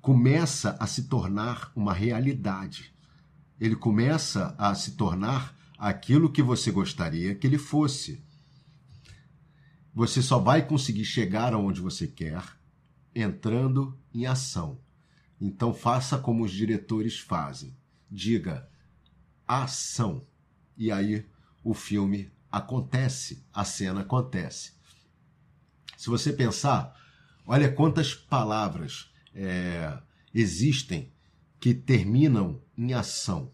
começa 0.02 0.76
a 0.80 0.86
se 0.88 1.04
tornar 1.04 1.70
uma 1.76 1.94
realidade. 1.94 2.92
Ele 3.58 3.76
começa 3.76 4.52
a 4.58 4.74
se 4.74 4.96
tornar 4.96 5.56
aquilo 5.78 6.32
que 6.32 6.42
você 6.42 6.72
gostaria 6.72 7.36
que 7.36 7.46
ele 7.46 7.56
fosse. 7.56 8.20
Você 9.94 10.20
só 10.20 10.40
vai 10.40 10.66
conseguir 10.66 11.04
chegar 11.04 11.54
aonde 11.54 11.80
você 11.80 12.08
quer 12.08 12.42
entrando 13.14 13.96
em 14.12 14.26
ação. 14.26 14.80
Então 15.40 15.72
faça 15.72 16.18
como 16.18 16.42
os 16.42 16.50
diretores 16.50 17.20
fazem. 17.20 17.76
Diga 18.10 18.68
ação. 19.46 20.26
E 20.76 20.90
aí 20.90 21.24
o 21.62 21.74
filme 21.74 22.32
acontece, 22.50 23.46
a 23.52 23.64
cena 23.64 24.00
acontece. 24.00 24.72
Se 25.96 26.10
você 26.10 26.32
pensar, 26.32 26.92
olha 27.46 27.70
quantas 27.70 28.14
palavras 28.14 29.11
é, 29.34 29.98
existem 30.34 31.12
que 31.60 31.74
terminam 31.74 32.60
em 32.76 32.92
ação, 32.92 33.52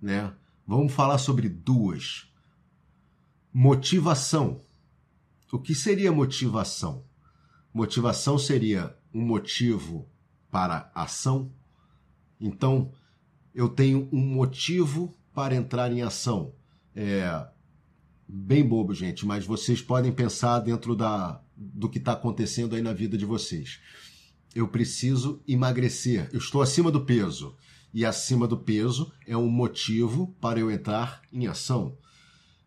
né? 0.00 0.32
Vamos 0.66 0.92
falar 0.92 1.18
sobre 1.18 1.48
duas. 1.48 2.28
Motivação. 3.52 4.60
O 5.52 5.58
que 5.58 5.74
seria 5.74 6.12
motivação? 6.12 7.04
Motivação 7.74 8.38
seria 8.38 8.96
um 9.12 9.20
motivo 9.20 10.08
para 10.50 10.90
ação. 10.94 11.52
Então, 12.40 12.92
eu 13.54 13.68
tenho 13.68 14.08
um 14.12 14.20
motivo 14.20 15.14
para 15.34 15.54
entrar 15.54 15.92
em 15.92 16.02
ação. 16.02 16.54
É 16.94 17.48
bem 18.28 18.66
bobo, 18.66 18.94
gente, 18.94 19.26
mas 19.26 19.44
vocês 19.44 19.82
podem 19.82 20.12
pensar 20.12 20.60
dentro 20.60 20.94
da, 20.94 21.42
do 21.56 21.88
que 21.88 21.98
está 21.98 22.12
acontecendo 22.12 22.76
aí 22.76 22.82
na 22.82 22.92
vida 22.92 23.18
de 23.18 23.24
vocês. 23.24 23.80
Eu 24.54 24.66
preciso 24.68 25.40
emagrecer, 25.46 26.28
eu 26.32 26.38
estou 26.38 26.60
acima 26.60 26.90
do 26.90 27.04
peso. 27.04 27.56
E 27.92 28.04
acima 28.04 28.46
do 28.46 28.56
peso 28.56 29.12
é 29.26 29.36
um 29.36 29.48
motivo 29.48 30.34
para 30.40 30.60
eu 30.60 30.70
entrar 30.70 31.22
em 31.32 31.46
ação. 31.46 31.96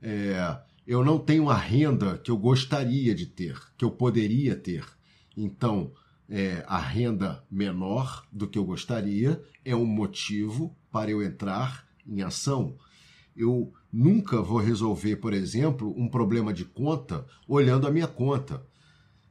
É, 0.01 0.57
eu 0.85 1.03
não 1.03 1.17
tenho 1.17 1.49
a 1.49 1.55
renda 1.55 2.17
que 2.17 2.29
eu 2.29 2.37
gostaria 2.37 3.15
de 3.15 3.25
ter, 3.25 3.57
que 3.77 3.85
eu 3.85 3.91
poderia 3.91 4.55
ter. 4.55 4.85
Então, 5.35 5.93
é, 6.29 6.63
a 6.67 6.77
renda 6.77 7.43
menor 7.49 8.25
do 8.31 8.47
que 8.47 8.57
eu 8.57 8.65
gostaria 8.65 9.41
é 9.63 9.75
um 9.75 9.85
motivo 9.85 10.75
para 10.91 11.09
eu 11.09 11.23
entrar 11.23 11.87
em 12.05 12.21
ação. 12.21 12.75
Eu 13.35 13.71
nunca 13.91 14.41
vou 14.41 14.59
resolver, 14.59 15.15
por 15.17 15.33
exemplo, 15.33 15.93
um 15.97 16.07
problema 16.07 16.53
de 16.53 16.65
conta 16.65 17.25
olhando 17.47 17.87
a 17.87 17.91
minha 17.91 18.07
conta. 18.07 18.65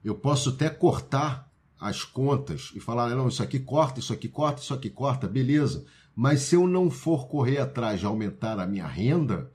Eu 0.03 0.15
posso 0.15 0.51
até 0.51 0.71
cortar 0.71 1.52
as 1.83 2.05
contas 2.05 2.71
e 2.77 2.81
falar, 2.81 3.11
não, 3.11 3.27
isso 3.27 3.43
aqui 3.43 3.59
corta, 3.59 3.99
isso 3.99 4.13
aqui 4.13 4.29
corta, 4.29 4.63
isso 4.63 4.73
aqui 4.73 4.89
corta, 4.89 5.27
beleza. 5.27 5.85
Mas 6.15 6.43
se 6.43 6.55
eu 6.55 6.65
não 6.67 6.89
for 6.89 7.27
correr 7.27 7.59
atrás 7.59 7.99
de 7.99 8.07
aumentar 8.07 8.61
a 8.61 8.67
minha 8.67 8.87
renda, 8.87 9.51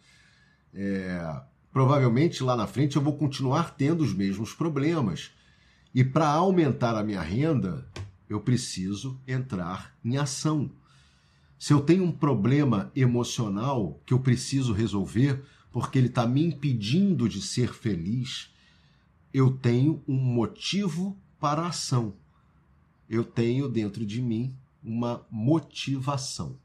é, 0.74 1.42
provavelmente 1.72 2.44
lá 2.44 2.58
na 2.58 2.68
frente 2.68 2.98
eu 2.98 3.02
vou 3.02 3.18
continuar 3.18 3.76
tendo 3.78 4.04
os 4.04 4.14
mesmos 4.14 4.52
problemas. 4.54 5.32
E 5.96 6.04
para 6.04 6.28
aumentar 6.28 6.98
a 6.98 7.04
minha 7.04 7.22
renda, 7.22 7.88
eu 8.30 8.42
preciso 8.42 9.18
entrar 9.26 9.96
em 10.04 10.18
ação. 10.18 10.70
Se 11.58 11.72
eu 11.72 11.80
tenho 11.80 12.04
um 12.04 12.12
problema 12.12 12.92
emocional 12.94 14.02
que 14.06 14.14
eu 14.14 14.20
preciso 14.20 14.74
resolver 14.74 15.44
porque 15.72 15.98
ele 15.98 16.08
está 16.08 16.28
me 16.28 16.44
impedindo 16.44 17.30
de 17.30 17.42
ser 17.42 17.74
feliz, 17.74 18.54
eu 19.34 19.52
tenho 19.52 20.04
um 20.06 20.16
motivo 20.16 21.18
para 21.40 21.64
a 21.64 21.68
ação. 21.68 22.16
Eu 23.10 23.24
tenho 23.24 23.70
dentro 23.70 24.06
de 24.06 24.22
mim 24.22 24.56
uma 24.84 25.26
motivação. 25.30 26.60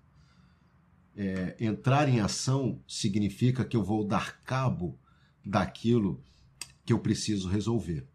É, 1.15 1.57
entrar 1.61 2.09
em 2.09 2.21
ação 2.21 2.81
significa 2.89 3.65
que 3.65 3.77
eu 3.77 3.83
vou 3.83 4.07
dar 4.07 4.43
cabo 4.43 4.99
daquilo 5.45 6.23
que 6.85 6.93
eu 6.93 6.99
preciso 6.99 7.49
resolver. 7.49 8.07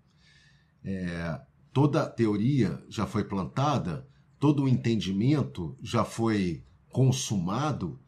É, 0.83 1.41
toda 1.71 2.09
teoria 2.09 2.83
já 2.89 3.05
foi 3.05 3.23
plantada, 3.23 4.07
todo 4.39 4.63
o 4.63 4.67
entendimento 4.67 5.77
já 5.81 6.03
foi 6.03 6.63
consumado, 6.89 7.99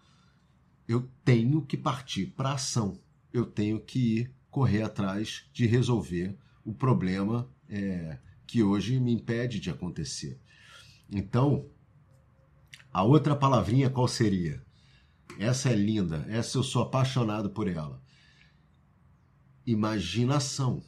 eu 0.88 1.08
tenho 1.24 1.62
que 1.62 1.78
partir 1.78 2.28
para 2.28 2.54
ação. 2.54 3.00
Eu 3.32 3.46
tenho 3.46 3.80
que 3.80 4.20
ir 4.20 4.32
correr 4.50 4.82
atrás 4.82 5.46
de 5.54 5.68
resolver 5.68 6.36
o 6.66 6.74
problema 6.74 7.48
é, 7.70 8.18
que 8.50 8.64
hoje 8.64 9.00
me 9.00 9.14
impede 9.14 9.60
de 9.60 9.70
acontecer. 9.70 10.42
Então, 11.08 11.70
a 12.92 13.04
outra 13.04 13.36
palavrinha 13.36 13.92
qual 13.92 14.08
seria? 14.08 14.66
Essa 15.38 15.70
é 15.70 15.76
linda, 15.76 16.26
essa 16.28 16.58
eu 16.58 16.64
sou 16.64 16.82
apaixonado 16.82 17.52
por 17.52 17.68
ela. 17.68 18.02
imaginação. 19.68 20.82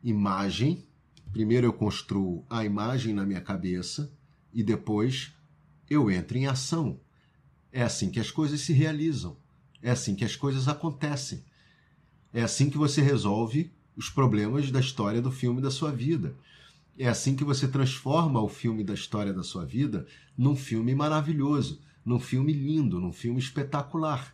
Imagem, 0.00 0.86
primeiro 1.32 1.66
eu 1.66 1.72
construo 1.72 2.46
a 2.48 2.64
imagem 2.64 3.12
na 3.12 3.26
minha 3.26 3.40
cabeça 3.40 4.16
e 4.52 4.62
depois 4.62 5.34
eu 5.90 6.08
entro 6.08 6.38
em 6.38 6.46
ação. 6.46 7.00
É 7.72 7.82
assim 7.82 8.08
que 8.08 8.20
as 8.20 8.30
coisas 8.30 8.60
se 8.60 8.72
realizam. 8.72 9.36
É 9.82 9.90
assim 9.90 10.14
que 10.14 10.24
as 10.24 10.36
coisas 10.36 10.68
acontecem. 10.68 11.44
É 12.32 12.42
assim 12.42 12.70
que 12.70 12.78
você 12.78 13.02
resolve 13.02 13.76
os 13.98 14.08
problemas 14.08 14.70
da 14.70 14.78
história 14.78 15.20
do 15.20 15.32
filme 15.32 15.60
da 15.60 15.72
sua 15.72 15.90
vida. 15.90 16.36
É 16.96 17.08
assim 17.08 17.34
que 17.34 17.42
você 17.42 17.66
transforma 17.66 18.40
o 18.40 18.48
filme 18.48 18.84
da 18.84 18.94
história 18.94 19.34
da 19.34 19.42
sua 19.42 19.66
vida 19.66 20.06
num 20.36 20.54
filme 20.54 20.94
maravilhoso, 20.94 21.82
num 22.04 22.20
filme 22.20 22.52
lindo, 22.52 23.00
num 23.00 23.12
filme 23.12 23.40
espetacular. 23.40 24.32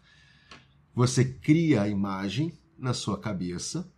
Você 0.95 1.25
cria 1.25 1.81
a 1.81 1.89
imagem 1.89 2.53
na 2.79 2.93
sua 2.93 3.19
cabeça 3.19 3.91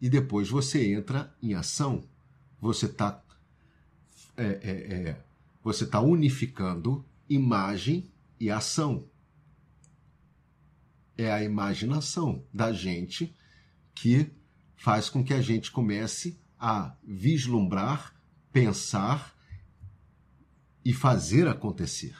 e 0.00 0.08
depois 0.08 0.48
você 0.48 0.92
entra 0.92 1.34
em 1.42 1.54
ação. 1.54 2.04
Você 2.60 2.86
está 2.86 3.20
é, 4.36 4.44
é, 4.44 5.08
é, 5.10 5.24
você 5.62 5.84
tá 5.84 6.00
unificando 6.00 7.04
imagem 7.28 8.08
e 8.38 8.48
ação. 8.48 9.08
É 11.18 11.32
a 11.32 11.42
imaginação 11.42 12.44
da 12.54 12.72
gente 12.72 13.34
que 13.92 14.30
faz 14.82 15.08
com 15.08 15.22
que 15.22 15.32
a 15.32 15.40
gente 15.40 15.70
comece 15.70 16.40
a 16.58 16.96
vislumbrar, 17.04 18.20
pensar 18.52 19.32
e 20.84 20.92
fazer 20.92 21.46
acontecer, 21.46 22.16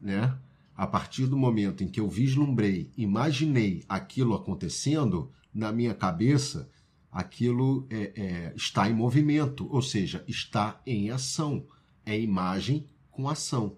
né? 0.00 0.34
A 0.74 0.86
partir 0.86 1.26
do 1.26 1.36
momento 1.36 1.84
em 1.84 1.88
que 1.88 2.00
eu 2.00 2.08
vislumbrei, 2.08 2.90
imaginei 2.96 3.84
aquilo 3.86 4.34
acontecendo 4.34 5.30
na 5.52 5.70
minha 5.72 5.94
cabeça, 5.94 6.70
aquilo 7.12 7.86
é, 7.90 8.12
é, 8.16 8.54
está 8.56 8.88
em 8.88 8.94
movimento, 8.94 9.68
ou 9.70 9.82
seja, 9.82 10.24
está 10.26 10.80
em 10.86 11.10
ação. 11.10 11.66
É 12.06 12.18
imagem 12.18 12.88
com 13.10 13.28
ação. 13.28 13.76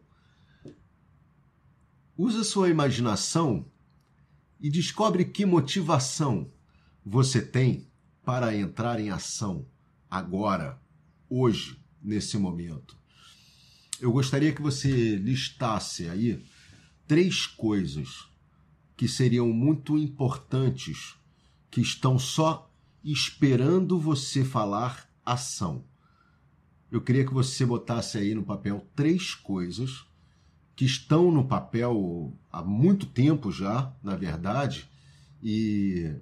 Usa 2.17 2.45
sua 2.45 2.69
imaginação 2.69 3.67
e 4.61 4.71
descobre 4.71 5.25
que 5.25 5.45
motivação 5.45 6.53
você 7.05 7.43
tem 7.43 7.89
para 8.27 8.57
entrar 8.57 8.99
em 8.99 9.09
ação 9.09 9.65
agora, 10.11 10.83
hoje, 11.31 11.81
nesse 12.03 12.37
momento. 12.37 12.99
Eu 14.01 14.11
gostaria 14.11 14.53
que 14.53 14.61
você 14.61 15.15
listasse 15.15 16.09
aí 16.09 16.45
três 17.07 17.47
coisas 17.47 18.29
que 18.97 19.07
seriam 19.07 19.49
muito 19.53 19.97
importantes, 19.97 21.15
que 21.71 21.81
estão 21.81 22.19
só 22.19 22.69
esperando 23.05 23.97
você 23.97 24.45
falar 24.45 25.09
ação. 25.25 25.85
Eu 26.91 27.01
queria 27.01 27.25
que 27.25 27.33
você 27.33 27.65
botasse 27.65 28.19
aí 28.19 28.35
no 28.35 28.43
papel 28.43 28.89
três 28.97 29.37
coisas 29.37 30.05
que 30.75 30.85
estão 30.85 31.31
no 31.31 31.47
papel 31.47 32.37
há 32.51 32.61
muito 32.61 33.07
tempo 33.07 33.53
já, 33.53 33.95
na 34.03 34.17
verdade, 34.17 34.91
e 35.41 36.13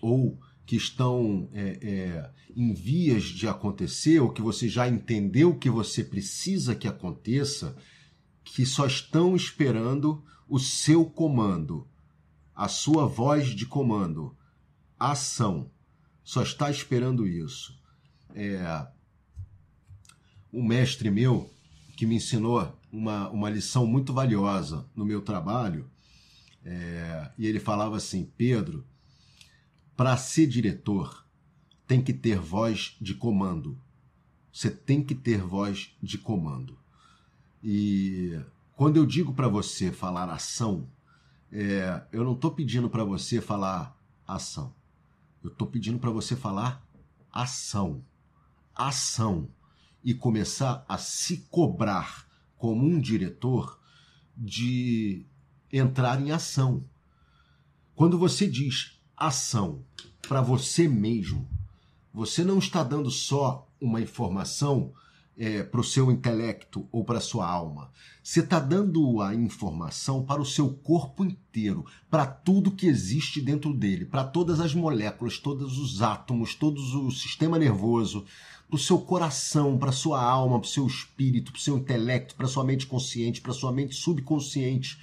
ou 0.00 0.38
que 0.68 0.76
estão 0.76 1.48
é, 1.54 1.78
é, 1.80 2.30
em 2.54 2.74
vias 2.74 3.24
de 3.24 3.48
acontecer, 3.48 4.20
ou 4.20 4.30
que 4.30 4.42
você 4.42 4.68
já 4.68 4.86
entendeu 4.86 5.54
que 5.58 5.70
você 5.70 6.04
precisa 6.04 6.74
que 6.74 6.86
aconteça, 6.86 7.74
que 8.44 8.66
só 8.66 8.86
estão 8.86 9.34
esperando 9.34 10.22
o 10.46 10.58
seu 10.58 11.06
comando, 11.06 11.88
a 12.54 12.68
sua 12.68 13.06
voz 13.06 13.46
de 13.46 13.64
comando, 13.64 14.36
a 15.00 15.12
ação. 15.12 15.70
Só 16.22 16.42
está 16.42 16.70
esperando 16.70 17.26
isso. 17.26 17.74
É, 18.34 18.86
um 20.52 20.62
mestre 20.62 21.10
meu 21.10 21.50
que 21.96 22.04
me 22.04 22.16
ensinou 22.16 22.78
uma, 22.92 23.30
uma 23.30 23.48
lição 23.48 23.86
muito 23.86 24.12
valiosa 24.12 24.86
no 24.94 25.06
meu 25.06 25.22
trabalho, 25.22 25.90
é, 26.62 27.30
e 27.38 27.46
ele 27.46 27.58
falava 27.58 27.96
assim: 27.96 28.30
Pedro 28.36 28.84
para 29.98 30.16
ser 30.16 30.46
diretor, 30.46 31.26
tem 31.84 32.00
que 32.00 32.12
ter 32.12 32.38
voz 32.38 32.96
de 33.00 33.16
comando. 33.16 33.76
Você 34.52 34.70
tem 34.70 35.02
que 35.02 35.12
ter 35.12 35.42
voz 35.42 35.92
de 36.00 36.16
comando. 36.16 36.78
E 37.60 38.40
quando 38.76 38.96
eu 38.96 39.04
digo 39.04 39.34
para 39.34 39.48
você 39.48 39.90
falar 39.90 40.30
ação, 40.30 40.88
é, 41.50 42.00
eu 42.12 42.22
não 42.22 42.34
estou 42.34 42.52
pedindo 42.52 42.88
para 42.88 43.02
você 43.02 43.40
falar 43.40 44.00
ação. 44.24 44.72
Eu 45.42 45.50
estou 45.50 45.66
pedindo 45.66 45.98
para 45.98 46.10
você 46.10 46.36
falar 46.36 46.80
ação. 47.32 48.04
Ação. 48.76 49.50
E 50.04 50.14
começar 50.14 50.86
a 50.88 50.96
se 50.96 51.38
cobrar 51.50 52.24
como 52.56 52.86
um 52.86 53.00
diretor 53.00 53.80
de 54.36 55.26
entrar 55.72 56.20
em 56.22 56.30
ação. 56.30 56.84
Quando 57.96 58.16
você 58.16 58.48
diz 58.48 58.97
ação 59.18 59.82
para 60.28 60.40
você 60.40 60.86
mesmo. 60.86 61.48
Você 62.12 62.44
não 62.44 62.58
está 62.58 62.82
dando 62.82 63.10
só 63.10 63.66
uma 63.80 64.00
informação 64.00 64.92
é, 65.36 65.62
para 65.62 65.80
o 65.80 65.84
seu 65.84 66.10
intelecto 66.10 66.88
ou 66.90 67.04
para 67.04 67.18
a 67.18 67.20
sua 67.20 67.48
alma. 67.48 67.90
Você 68.22 68.40
está 68.40 68.58
dando 68.58 69.22
a 69.22 69.34
informação 69.34 70.24
para 70.24 70.42
o 70.42 70.46
seu 70.46 70.68
corpo 70.68 71.24
inteiro, 71.24 71.86
para 72.10 72.26
tudo 72.26 72.72
que 72.72 72.86
existe 72.86 73.40
dentro 73.40 73.72
dele, 73.72 74.04
para 74.04 74.24
todas 74.24 74.58
as 74.58 74.74
moléculas, 74.74 75.38
todos 75.38 75.78
os 75.78 76.02
átomos, 76.02 76.54
todo 76.54 76.78
o 77.06 77.12
sistema 77.12 77.58
nervoso, 77.58 78.24
para 78.68 78.76
o 78.76 78.78
seu 78.78 78.98
coração, 78.98 79.78
para 79.78 79.90
a 79.90 79.92
sua 79.92 80.20
alma, 80.20 80.58
para 80.58 80.66
o 80.66 80.70
seu 80.70 80.86
espírito, 80.86 81.52
para 81.52 81.58
o 81.58 81.62
seu 81.62 81.78
intelecto, 81.78 82.34
para 82.34 82.46
a 82.46 82.48
sua 82.48 82.64
mente 82.64 82.86
consciente, 82.86 83.40
para 83.40 83.52
a 83.52 83.54
sua 83.54 83.72
mente 83.72 83.94
subconsciente 83.94 84.98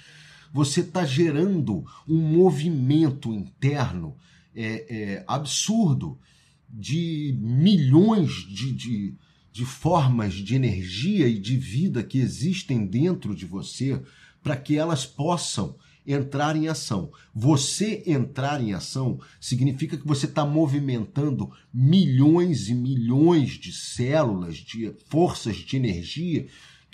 você 0.56 0.80
está 0.80 1.04
gerando 1.04 1.84
um 2.08 2.16
movimento 2.16 3.30
interno 3.30 4.16
é, 4.54 4.86
é, 4.88 5.24
absurdo 5.28 6.18
de 6.66 7.36
milhões 7.38 8.32
de, 8.48 8.72
de, 8.72 9.14
de 9.52 9.64
formas 9.66 10.32
de 10.32 10.54
energia 10.54 11.28
e 11.28 11.38
de 11.38 11.58
vida 11.58 12.02
que 12.02 12.18
existem 12.18 12.86
dentro 12.86 13.36
de 13.36 13.44
você 13.44 14.00
para 14.42 14.56
que 14.56 14.78
elas 14.78 15.04
possam 15.04 15.76
entrar 16.06 16.56
em 16.56 16.68
ação. 16.68 17.12
Você 17.34 18.02
entrar 18.06 18.58
em 18.62 18.72
ação 18.72 19.20
significa 19.38 19.98
que 19.98 20.06
você 20.06 20.24
está 20.24 20.46
movimentando 20.46 21.52
milhões 21.70 22.70
e 22.70 22.74
milhões 22.74 23.58
de 23.58 23.72
células, 23.72 24.56
de 24.56 24.90
forças 25.10 25.56
de 25.56 25.76
energia 25.76 26.46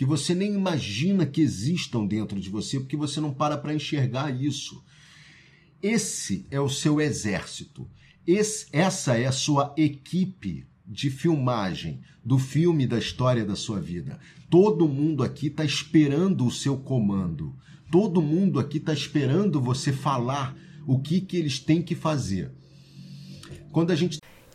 que 0.03 0.07
você 0.07 0.35
nem 0.35 0.53
imagina 0.53 1.25
que 1.25 1.41
existam 1.41 2.05
dentro 2.05 2.41
de 2.41 2.51
você, 2.51 2.81
porque 2.81 2.97
você 2.97 3.21
não 3.21 3.33
para 3.33 3.57
para 3.57 3.73
enxergar 3.73 4.33
isso. 4.33 4.83
Esse 5.81 6.45
é 6.51 6.61
o 6.61 6.69
seu 6.69 7.01
exército. 7.01 7.89
Esse, 8.27 8.67
essa 8.73 9.17
é 9.17 9.27
a 9.27 9.33
sua 9.33 9.73
equipe 9.77 10.67
de 10.85 11.09
filmagem 11.09 12.01
do 12.25 12.37
filme 12.37 12.85
da 12.85 12.99
história 12.99 13.45
da 13.45 13.55
sua 13.55 13.81
vida. 13.81 14.19
Todo 14.51 14.89
mundo 14.89 15.23
aqui 15.23 15.47
está 15.47 15.65
esperando 15.65 16.45
o 16.45 16.51
seu 16.51 16.77
comando. 16.79 17.55
Todo 17.89 18.21
mundo 18.21 18.59
aqui 18.59 18.79
está 18.79 18.93
esperando 18.93 19.61
você 19.61 19.93
falar 19.93 20.57
o 20.85 20.99
que, 20.99 21.21
que 21.21 21.37
eles 21.37 21.61
têm 21.61 21.81
que 21.81 21.95
fazer. 21.95 22.51
Quando 23.71 23.93
a 23.93 23.95
gente 23.95 24.19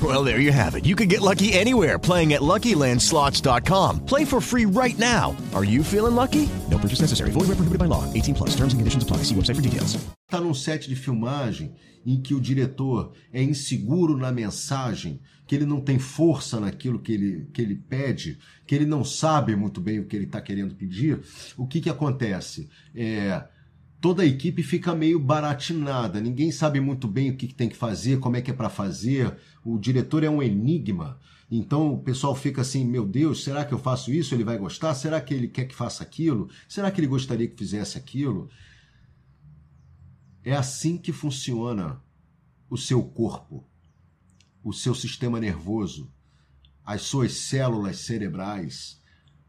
Well, 0.00 0.22
there 0.22 0.38
you 0.38 0.52
have 0.52 0.76
it. 0.76 0.84
You 0.86 0.94
can 0.94 1.08
get 1.08 1.20
lucky 1.20 1.52
anywhere 1.52 1.98
playing 1.98 2.32
at 2.34 2.40
LuckyLandSlots.com. 2.40 4.06
Play 4.06 4.24
for 4.24 4.40
free 4.40 4.64
right 4.64 4.96
now. 4.96 5.34
Are 5.54 5.64
you 5.64 5.82
feeling 5.82 6.14
lucky? 6.14 6.48
No 6.70 6.78
purchase 6.78 7.00
necessary. 7.00 7.30
Void 7.32 7.48
where 7.48 7.56
prohibited 7.56 7.80
by 7.80 7.86
law. 7.86 8.04
18 8.14 8.34
plus. 8.36 8.50
Terms 8.50 8.72
and 8.74 8.78
conditions 8.78 9.02
apply. 9.02 9.24
See 9.24 9.34
website 9.34 9.56
for 9.56 9.62
details. 9.62 9.98
Está 10.30 10.40
num 10.40 10.54
set 10.54 10.86
de 10.86 10.94
filmagem 10.94 11.74
em 12.06 12.20
que 12.20 12.34
o 12.34 12.40
diretor 12.40 13.12
é 13.32 13.42
inseguro 13.42 14.16
na 14.16 14.30
mensagem, 14.30 15.20
que 15.46 15.54
ele 15.54 15.66
não 15.66 15.80
tem 15.80 15.98
força 15.98 16.60
naquilo 16.60 16.98
que 16.98 17.12
ele, 17.12 17.48
que 17.52 17.60
ele 17.60 17.74
pede, 17.74 18.38
que 18.66 18.74
ele 18.74 18.86
não 18.86 19.02
sabe 19.04 19.56
muito 19.56 19.80
bem 19.80 19.98
o 19.98 20.04
que 20.04 20.14
ele 20.14 20.26
está 20.26 20.40
querendo 20.40 20.74
pedir, 20.74 21.20
o 21.56 21.66
que, 21.66 21.80
que 21.80 21.90
acontece? 21.90 22.68
É, 22.94 23.42
toda 24.00 24.22
a 24.22 24.26
equipe 24.26 24.62
fica 24.62 24.94
meio 24.94 25.18
baratinada, 25.18 26.20
ninguém 26.20 26.50
sabe 26.50 26.80
muito 26.80 27.08
bem 27.08 27.30
o 27.30 27.36
que, 27.36 27.52
tem 27.52 27.68
que 27.68 27.76
fazer, 27.76 28.18
como 28.18 28.36
é 28.36 28.42
que 28.42 28.50
é 28.50 28.54
para 28.54 28.68
fazer, 28.68 29.36
o 29.64 29.78
diretor 29.78 30.22
é 30.22 30.30
um 30.30 30.42
enigma. 30.42 31.18
Então 31.50 31.94
o 31.94 32.02
pessoal 32.02 32.34
fica 32.34 32.60
assim: 32.60 32.84
meu 32.84 33.06
Deus, 33.06 33.42
será 33.42 33.64
que 33.64 33.72
eu 33.72 33.78
faço 33.78 34.12
isso? 34.12 34.34
Ele 34.34 34.44
vai 34.44 34.58
gostar? 34.58 34.94
Será 34.94 35.20
que 35.20 35.32
ele 35.32 35.48
quer 35.48 35.64
que 35.64 35.74
faça 35.74 36.02
aquilo? 36.02 36.48
Será 36.68 36.90
que 36.90 37.00
ele 37.00 37.06
gostaria 37.06 37.48
que 37.48 37.56
fizesse 37.56 37.96
aquilo? 37.96 38.50
É 40.44 40.54
assim 40.54 40.96
que 40.96 41.12
funciona 41.12 42.00
o 42.70 42.76
seu 42.76 43.02
corpo, 43.02 43.66
o 44.62 44.72
seu 44.72 44.94
sistema 44.94 45.40
nervoso, 45.40 46.12
as 46.84 47.02
suas 47.02 47.32
células 47.32 47.98
cerebrais, 47.98 49.00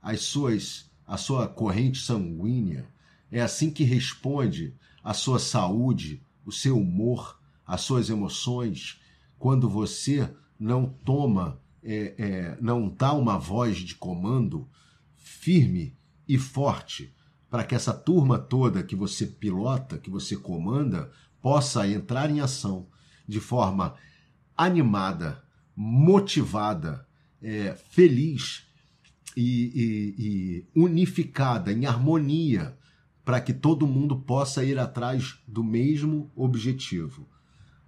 as 0.01 0.21
suas, 0.21 0.89
a 1.05 1.17
sua 1.17 1.47
corrente 1.47 1.99
sanguínea. 1.99 2.87
É 3.31 3.41
assim 3.41 3.69
que 3.69 3.83
responde 3.83 4.73
a 5.03 5.13
sua 5.13 5.39
saúde, 5.39 6.21
o 6.45 6.51
seu 6.51 6.77
humor, 6.77 7.39
as 7.65 7.81
suas 7.81 8.09
emoções, 8.09 8.99
quando 9.37 9.69
você 9.69 10.33
não 10.59 10.87
toma, 11.05 11.59
é, 11.83 12.15
é, 12.17 12.57
não 12.59 12.89
dá 12.89 13.13
uma 13.13 13.37
voz 13.37 13.77
de 13.77 13.95
comando 13.95 14.67
firme 15.15 15.95
e 16.27 16.37
forte 16.37 17.13
para 17.49 17.63
que 17.63 17.73
essa 17.73 17.93
turma 17.93 18.37
toda 18.37 18.83
que 18.83 18.95
você 18.95 19.25
pilota, 19.25 19.97
que 19.97 20.09
você 20.09 20.35
comanda, 20.35 21.11
possa 21.41 21.87
entrar 21.87 22.29
em 22.29 22.41
ação 22.41 22.87
de 23.27 23.39
forma 23.39 23.95
animada, 24.55 25.43
motivada, 25.75 27.07
é, 27.41 27.73
feliz 27.89 28.67
e, 29.35 29.45
e, 29.73 30.15
e 30.17 30.79
unificada, 30.79 31.71
em 31.71 31.85
harmonia, 31.85 32.77
para 33.29 33.41
que 33.41 33.53
todo 33.53 33.85
mundo 33.85 34.15
possa 34.15 34.63
ir 34.63 34.79
atrás 34.79 35.37
do 35.47 35.63
mesmo 35.63 36.31
objetivo. 36.35 37.29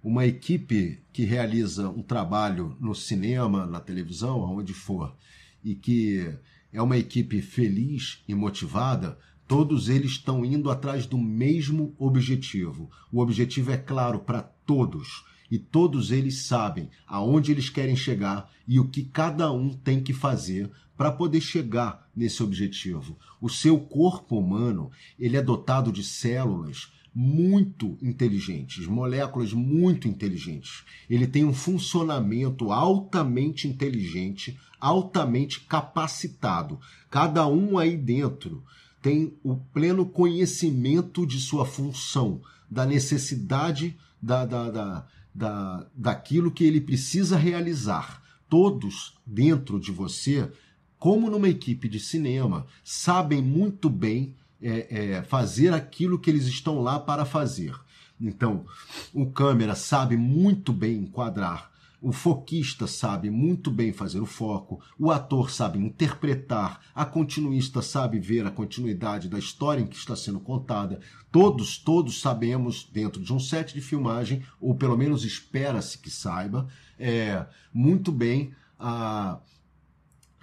Uma 0.00 0.24
equipe 0.24 1.02
que 1.12 1.24
realiza 1.24 1.88
um 1.88 2.00
trabalho 2.00 2.76
no 2.78 2.94
cinema, 2.94 3.66
na 3.66 3.80
televisão, 3.80 4.44
aonde 4.44 4.72
for, 4.72 5.16
e 5.64 5.74
que 5.74 6.32
é 6.72 6.80
uma 6.80 6.96
equipe 6.96 7.42
feliz 7.42 8.22
e 8.28 8.36
motivada, 8.36 9.18
Todos 9.48 9.88
eles 9.88 10.12
estão 10.12 10.44
indo 10.44 10.70
atrás 10.70 11.04
do 11.04 11.18
mesmo 11.18 11.94
objetivo. 11.98 12.88
O 13.12 13.20
objetivo 13.20 13.72
é 13.72 13.76
claro 13.76 14.20
para 14.20 14.40
todos 14.40 15.24
e 15.52 15.58
todos 15.58 16.10
eles 16.10 16.44
sabem 16.44 16.88
aonde 17.06 17.52
eles 17.52 17.68
querem 17.68 17.94
chegar 17.94 18.50
e 18.66 18.80
o 18.80 18.88
que 18.88 19.02
cada 19.02 19.52
um 19.52 19.68
tem 19.68 20.02
que 20.02 20.14
fazer 20.14 20.70
para 20.96 21.12
poder 21.12 21.42
chegar 21.42 22.08
nesse 22.16 22.42
objetivo. 22.42 23.18
O 23.38 23.50
seu 23.50 23.78
corpo 23.78 24.38
humano, 24.38 24.90
ele 25.18 25.36
é 25.36 25.42
dotado 25.42 25.92
de 25.92 26.02
células 26.02 26.90
muito 27.14 27.98
inteligentes, 28.00 28.86
moléculas 28.86 29.52
muito 29.52 30.08
inteligentes. 30.08 30.84
Ele 31.10 31.26
tem 31.26 31.44
um 31.44 31.52
funcionamento 31.52 32.72
altamente 32.72 33.68
inteligente, 33.68 34.58
altamente 34.80 35.60
capacitado. 35.60 36.80
Cada 37.10 37.46
um 37.46 37.76
aí 37.76 37.94
dentro 37.94 38.64
tem 39.02 39.34
o 39.44 39.56
pleno 39.56 40.06
conhecimento 40.06 41.26
de 41.26 41.38
sua 41.38 41.66
função, 41.66 42.40
da 42.70 42.86
necessidade 42.86 43.94
da, 44.22 44.46
da, 44.46 44.70
da, 44.70 45.06
da, 45.34 45.86
daquilo 45.94 46.50
que 46.50 46.64
ele 46.64 46.80
precisa 46.80 47.36
realizar. 47.36 48.22
Todos 48.48 49.16
dentro 49.26 49.80
de 49.80 49.90
você, 49.90 50.50
como 50.98 51.30
numa 51.30 51.48
equipe 51.48 51.88
de 51.88 51.98
cinema, 51.98 52.66
sabem 52.84 53.40
muito 53.40 53.88
bem 53.88 54.36
é, 54.60 55.14
é, 55.14 55.22
fazer 55.22 55.72
aquilo 55.72 56.18
que 56.18 56.30
eles 56.30 56.46
estão 56.46 56.80
lá 56.80 57.00
para 57.00 57.24
fazer. 57.24 57.74
Então, 58.20 58.64
o 59.12 59.26
câmera 59.26 59.74
sabe 59.74 60.16
muito 60.16 60.72
bem 60.72 60.98
enquadrar 60.98 61.71
o 62.02 62.10
foquista 62.10 62.88
sabe 62.88 63.30
muito 63.30 63.70
bem 63.70 63.92
fazer 63.92 64.18
o 64.18 64.26
foco, 64.26 64.82
o 64.98 65.12
ator 65.12 65.52
sabe 65.52 65.78
interpretar, 65.78 66.80
a 66.92 67.04
continuista 67.04 67.80
sabe 67.80 68.18
ver 68.18 68.44
a 68.44 68.50
continuidade 68.50 69.28
da 69.28 69.38
história 69.38 69.80
em 69.80 69.86
que 69.86 69.96
está 69.96 70.16
sendo 70.16 70.40
contada. 70.40 71.00
Todos, 71.30 71.78
todos 71.78 72.20
sabemos, 72.20 72.90
dentro 72.92 73.22
de 73.22 73.32
um 73.32 73.38
set 73.38 73.72
de 73.72 73.80
filmagem, 73.80 74.42
ou 74.60 74.74
pelo 74.74 74.98
menos 74.98 75.24
espera-se 75.24 75.96
que 75.96 76.10
saiba, 76.10 76.66
é, 76.98 77.46
muito 77.72 78.10
bem 78.10 78.52
a, 78.76 79.38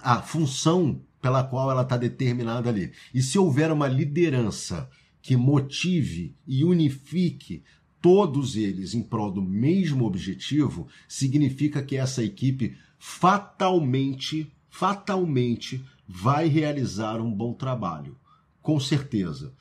a 0.02 0.22
função 0.22 1.02
pela 1.22 1.44
qual 1.44 1.70
ela 1.70 1.82
está 1.82 1.98
determinada 1.98 2.70
ali. 2.70 2.94
E 3.14 3.22
se 3.22 3.38
houver 3.38 3.70
uma 3.70 3.90
liderança 3.90 4.90
que 5.22 5.36
motive 5.36 6.34
e 6.48 6.64
unifique 6.64 7.64
todos 8.02 8.56
eles 8.56 8.94
em 8.94 9.02
prol 9.02 9.32
do 9.32 9.42
mesmo 9.42 10.06
objetivo, 10.06 10.88
significa 11.08 11.84
que 11.84 11.98
essa 11.98 12.24
equipe 12.24 12.78
fatalmente, 12.98 14.52
fatalmente 14.70 15.84
vai 16.08 16.48
realizar 16.48 17.22
um 17.22 17.32
bom 17.32 17.54
trabalho. 17.54 18.18
Com 18.62 18.80
certeza. 18.80 19.54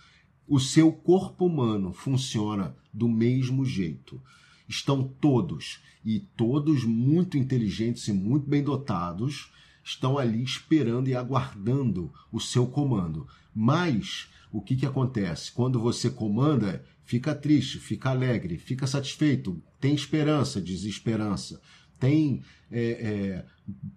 O 0.46 0.58
seu 0.58 0.90
corpo 0.90 1.46
humano 1.46 1.92
funciona 1.92 2.74
do 2.92 3.08
mesmo 3.08 3.64
jeito. 3.64 4.20
Estão 4.66 5.02
todos, 5.02 5.80
e 6.04 6.20
todos 6.20 6.84
muito 6.84 7.36
inteligentes 7.36 8.08
e 8.08 8.12
muito 8.12 8.48
bem 8.48 8.62
dotados, 8.62 9.50
estão 9.84 10.18
ali 10.18 10.42
esperando 10.42 11.08
e 11.08 11.14
aguardando 11.14 12.12
o 12.32 12.40
seu 12.40 12.66
comando. 12.66 13.26
Mas 13.54 14.28
o 14.52 14.62
que, 14.62 14.76
que 14.76 14.86
acontece? 14.86 15.52
Quando 15.52 15.80
você 15.80 16.10
comanda, 16.10 16.84
fica 17.04 17.34
triste, 17.34 17.78
fica 17.78 18.10
alegre, 18.10 18.58
fica 18.58 18.86
satisfeito, 18.86 19.62
tem 19.80 19.94
esperança, 19.94 20.60
desesperança, 20.60 21.60
tem 21.98 22.42
é, 22.70 22.90
é, 22.90 23.44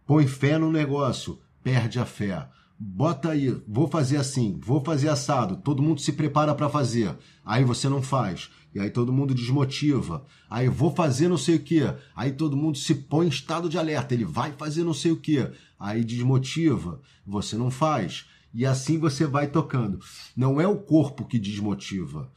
põe 0.05 0.27
fé 0.27 0.57
no 0.57 0.71
negócio, 0.71 1.39
perde 1.63 1.99
a 1.99 2.05
fé. 2.05 2.47
Bota 2.83 3.29
aí, 3.29 3.49
vou 3.67 3.87
fazer 3.87 4.17
assim, 4.17 4.59
vou 4.59 4.83
fazer 4.83 5.09
assado, 5.09 5.57
todo 5.57 5.83
mundo 5.83 6.01
se 6.01 6.13
prepara 6.13 6.55
para 6.55 6.67
fazer, 6.67 7.15
aí 7.45 7.63
você 7.63 7.87
não 7.87 8.01
faz, 8.01 8.49
e 8.73 8.79
aí 8.79 8.89
todo 8.89 9.13
mundo 9.13 9.35
desmotiva. 9.35 10.25
Aí 10.49 10.67
vou 10.67 10.91
fazer 10.91 11.27
não 11.27 11.37
sei 11.37 11.57
o 11.57 11.59
que, 11.59 11.81
aí 12.15 12.31
todo 12.31 12.57
mundo 12.57 12.79
se 12.79 12.95
põe 12.95 13.27
em 13.27 13.29
estado 13.29 13.69
de 13.69 13.77
alerta, 13.77 14.15
ele 14.15 14.25
vai 14.25 14.51
fazer 14.53 14.83
não 14.83 14.95
sei 14.95 15.11
o 15.11 15.17
que, 15.17 15.47
aí 15.79 16.03
desmotiva, 16.03 16.99
você 17.25 17.55
não 17.55 17.69
faz. 17.69 18.25
E 18.53 18.65
assim 18.65 18.99
você 18.99 19.25
vai 19.25 19.47
tocando. 19.47 19.99
Não 20.35 20.59
é 20.59 20.67
o 20.67 20.77
corpo 20.77 21.25
que 21.25 21.39
desmotiva, 21.39 22.31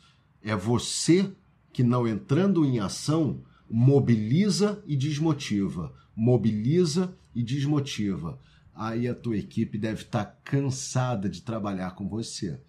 é 0.44 0.54
você 0.54 1.32
que, 1.72 1.82
não 1.82 2.06
entrando 2.06 2.64
em 2.66 2.78
ação, 2.78 3.42
mobiliza 3.68 4.82
e 4.86 4.94
desmotiva. 4.94 5.92
Mobiliza 6.14 7.16
e 7.34 7.42
desmotiva. 7.42 8.38
Aí 8.74 9.08
a 9.08 9.14
tua 9.14 9.38
equipe 9.38 9.78
deve 9.78 10.02
estar 10.02 10.24
cansada 10.44 11.28
de 11.28 11.40
trabalhar 11.40 11.92
com 11.92 12.06
você. 12.06 12.60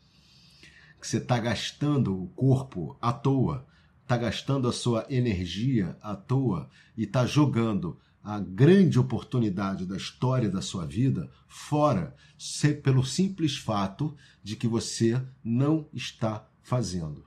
Que 1.00 1.06
você 1.06 1.18
está 1.18 1.38
gastando 1.38 2.18
o 2.18 2.28
corpo 2.30 2.98
à 3.02 3.12
toa, 3.12 3.68
está 4.02 4.16
gastando 4.16 4.68
a 4.70 4.74
sua 4.74 5.06
energia 5.10 5.98
à 6.02 6.16
toa 6.16 6.70
e 6.98 7.04
está 7.04 7.26
jogando 7.26 8.00
a 8.26 8.40
grande 8.40 8.98
oportunidade 8.98 9.86
da 9.86 9.96
história 9.96 10.50
da 10.50 10.60
sua 10.60 10.84
vida 10.84 11.30
fora 11.48 12.16
pelo 12.82 13.06
simples 13.06 13.56
fato 13.56 14.18
de 14.44 14.56
que 14.56 14.68
você 14.68 15.22
não 15.44 15.88
está 15.94 16.44
fazendo. 16.64 17.24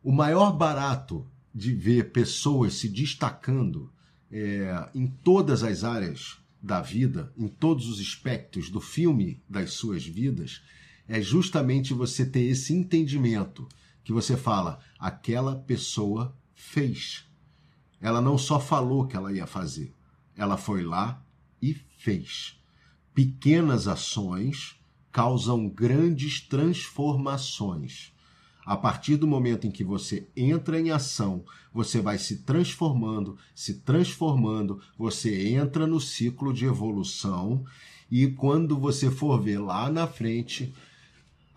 O 0.00 0.12
maior 0.12 0.52
barato 0.52 1.26
de 1.52 1.74
ver 1.74 2.12
pessoas 2.12 2.74
se 2.74 2.88
destacando 2.88 3.92
é, 4.30 4.88
em 4.94 5.08
todas 5.08 5.64
as 5.64 5.82
áreas 5.82 6.38
da 6.62 6.80
vida, 6.80 7.32
em 7.36 7.48
todos 7.48 7.88
os 7.88 8.00
aspectos 8.00 8.70
do 8.70 8.80
filme 8.80 9.42
das 9.48 9.72
suas 9.72 10.06
vidas, 10.06 10.62
é 11.08 11.20
justamente 11.20 11.92
você 11.92 12.24
ter 12.24 12.42
esse 12.42 12.72
entendimento 12.72 13.66
que 14.04 14.12
você 14.12 14.36
fala, 14.36 14.78
aquela 15.00 15.56
pessoa 15.56 16.32
fez. 16.54 17.27
Ela 18.00 18.20
não 18.20 18.38
só 18.38 18.60
falou 18.60 19.06
que 19.06 19.16
ela 19.16 19.32
ia 19.32 19.46
fazer, 19.46 19.92
ela 20.36 20.56
foi 20.56 20.82
lá 20.82 21.22
e 21.60 21.74
fez. 21.96 22.56
Pequenas 23.14 23.88
ações 23.88 24.76
causam 25.10 25.68
grandes 25.68 26.40
transformações. 26.40 28.12
A 28.64 28.76
partir 28.76 29.16
do 29.16 29.26
momento 29.26 29.66
em 29.66 29.70
que 29.70 29.82
você 29.82 30.28
entra 30.36 30.78
em 30.78 30.90
ação, 30.90 31.42
você 31.72 32.00
vai 32.00 32.18
se 32.18 32.42
transformando, 32.42 33.36
se 33.54 33.80
transformando, 33.80 34.80
você 34.96 35.48
entra 35.48 35.86
no 35.86 36.00
ciclo 36.00 36.52
de 36.52 36.66
evolução 36.66 37.64
e 38.10 38.26
quando 38.28 38.78
você 38.78 39.10
for 39.10 39.40
ver 39.40 39.58
lá 39.58 39.90
na 39.90 40.06
frente, 40.06 40.74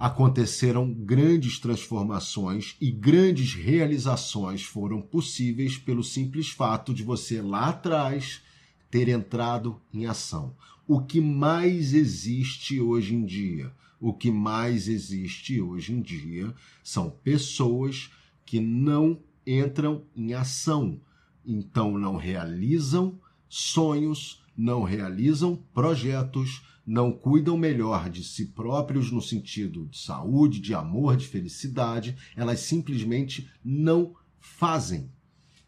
aconteceram 0.01 0.91
grandes 0.91 1.59
transformações 1.59 2.75
e 2.81 2.89
grandes 2.89 3.53
realizações 3.53 4.63
foram 4.63 4.99
possíveis 4.99 5.77
pelo 5.77 6.03
simples 6.03 6.49
fato 6.49 6.91
de 6.91 7.03
você 7.03 7.39
lá 7.39 7.69
atrás 7.69 8.41
ter 8.89 9.07
entrado 9.07 9.79
em 9.93 10.07
ação. 10.07 10.55
O 10.87 11.01
que 11.01 11.21
mais 11.21 11.93
existe 11.93 12.81
hoje 12.81 13.13
em 13.13 13.23
dia? 13.23 13.71
O 13.99 14.11
que 14.11 14.31
mais 14.31 14.87
existe 14.87 15.61
hoje 15.61 15.93
em 15.93 16.01
dia 16.01 16.51
são 16.83 17.11
pessoas 17.23 18.09
que 18.43 18.59
não 18.59 19.19
entram 19.45 20.01
em 20.15 20.33
ação, 20.33 20.99
então 21.45 21.95
não 21.95 22.15
realizam 22.15 23.19
sonhos, 23.47 24.41
não 24.57 24.81
realizam 24.81 25.63
projetos, 25.71 26.63
não 26.91 27.09
cuidam 27.09 27.55
melhor 27.55 28.09
de 28.09 28.21
si 28.21 28.47
próprios 28.47 29.13
no 29.13 29.21
sentido 29.21 29.87
de 29.87 29.97
saúde, 29.97 30.59
de 30.59 30.73
amor, 30.73 31.15
de 31.15 31.25
felicidade, 31.25 32.17
elas 32.35 32.59
simplesmente 32.59 33.49
não 33.63 34.13
fazem. 34.41 35.09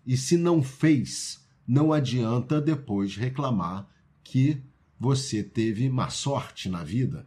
E 0.05 0.17
se 0.17 0.35
não 0.35 0.61
fez, 0.61 1.47
não 1.65 1.93
adianta 1.93 2.59
depois 2.59 3.15
reclamar 3.15 3.89
que 4.21 4.61
você 4.99 5.41
teve 5.41 5.87
má 5.87 6.09
sorte 6.09 6.67
na 6.67 6.83
vida, 6.83 7.25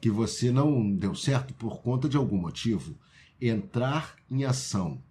que 0.00 0.08
você 0.10 0.50
não 0.50 0.90
deu 0.96 1.14
certo 1.14 1.52
por 1.52 1.82
conta 1.82 2.08
de 2.08 2.16
algum 2.16 2.38
motivo. 2.38 2.98
Entrar 3.38 4.16
em 4.30 4.46
ação 4.46 5.04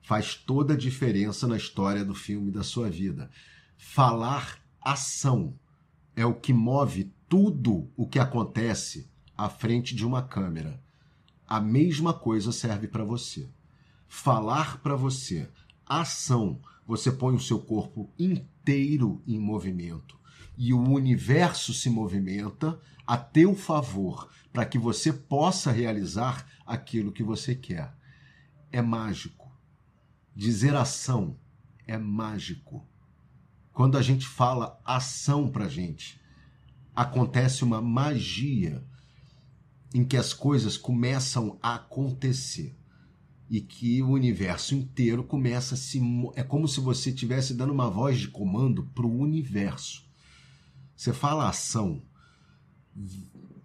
faz 0.00 0.34
toda 0.34 0.72
a 0.72 0.78
diferença 0.78 1.46
na 1.46 1.58
história 1.58 2.02
do 2.02 2.14
filme 2.14 2.50
da 2.50 2.62
sua 2.62 2.88
vida. 2.88 3.30
Falar 3.76 4.58
ação 4.80 5.54
é 6.16 6.24
o 6.24 6.32
que 6.32 6.54
move 6.54 7.14
tudo 7.28 7.90
o 7.96 8.06
que 8.06 8.18
acontece 8.18 9.10
à 9.36 9.48
frente 9.48 9.94
de 9.94 10.06
uma 10.06 10.22
câmera. 10.22 10.82
A 11.46 11.60
mesma 11.60 12.14
coisa 12.14 12.52
serve 12.52 12.88
para 12.88 13.04
você. 13.04 13.48
Falar 14.08 14.80
para 14.80 14.94
você, 14.94 15.48
ação, 15.84 16.60
você 16.86 17.10
põe 17.10 17.34
o 17.34 17.40
seu 17.40 17.58
corpo 17.58 18.10
inteiro 18.18 19.22
em 19.26 19.38
movimento 19.38 20.16
e 20.56 20.72
o 20.72 20.80
universo 20.80 21.74
se 21.74 21.90
movimenta 21.90 22.80
a 23.06 23.16
teu 23.16 23.54
favor 23.54 24.28
para 24.52 24.64
que 24.64 24.78
você 24.78 25.12
possa 25.12 25.70
realizar 25.70 26.46
aquilo 26.64 27.12
que 27.12 27.22
você 27.22 27.54
quer. 27.54 27.92
É 28.72 28.80
mágico. 28.80 29.52
Dizer 30.34 30.74
ação 30.74 31.36
é 31.86 31.98
mágico. 31.98 32.86
Quando 33.72 33.98
a 33.98 34.02
gente 34.02 34.26
fala 34.26 34.80
ação 34.84 35.50
para 35.50 35.68
gente, 35.68 36.20
acontece 36.96 37.62
uma 37.62 37.82
magia 37.82 38.82
em 39.94 40.02
que 40.02 40.16
as 40.16 40.32
coisas 40.32 40.78
começam 40.78 41.58
a 41.62 41.74
acontecer 41.74 42.74
e 43.48 43.60
que 43.60 44.02
o 44.02 44.08
universo 44.08 44.74
inteiro 44.74 45.22
começa 45.22 45.74
a 45.74 45.78
se. 45.78 46.00
É 46.34 46.42
como 46.42 46.66
se 46.66 46.80
você 46.80 47.10
estivesse 47.10 47.54
dando 47.54 47.72
uma 47.72 47.90
voz 47.90 48.18
de 48.18 48.28
comando 48.28 48.84
para 48.94 49.06
o 49.06 49.20
universo. 49.20 50.04
Você 50.96 51.12
fala 51.12 51.48
ação, 51.48 52.02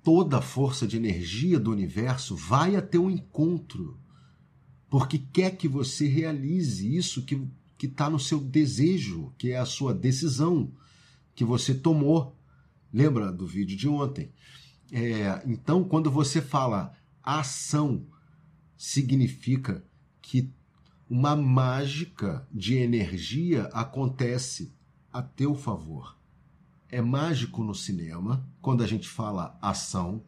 toda 0.03 0.37
a 0.37 0.41
força 0.41 0.85
de 0.85 0.97
energia 0.97 1.57
do 1.57 1.71
universo 1.71 2.35
vai 2.35 2.75
até 2.75 2.99
o 2.99 3.09
encontro, 3.09 3.97
porque 4.89 5.17
quer 5.17 5.55
que 5.55 5.67
você 5.67 6.07
realize 6.07 6.95
isso 6.95 7.23
que 7.23 7.47
está 7.81 8.09
no 8.09 8.19
seu 8.19 8.39
desejo, 8.39 9.33
que 9.37 9.51
é 9.51 9.57
a 9.57 9.65
sua 9.65 9.93
decisão 9.93 10.71
que 11.33 11.45
você 11.45 11.73
tomou 11.73 12.35
Lembra 12.93 13.31
do 13.31 13.47
vídeo 13.47 13.77
de 13.77 13.87
ontem? 13.87 14.31
É, 14.91 15.41
então, 15.45 15.83
quando 15.83 16.11
você 16.11 16.41
fala 16.41 16.93
ação, 17.23 18.05
significa 18.77 19.83
que 20.21 20.51
uma 21.09 21.35
mágica 21.35 22.45
de 22.51 22.75
energia 22.75 23.63
acontece 23.73 24.73
a 25.11 25.21
teu 25.21 25.55
favor. 25.55 26.17
É 26.89 27.01
mágico 27.01 27.63
no 27.63 27.73
cinema, 27.73 28.45
quando 28.61 28.83
a 28.83 28.87
gente 28.87 29.07
fala 29.07 29.57
ação, 29.61 30.23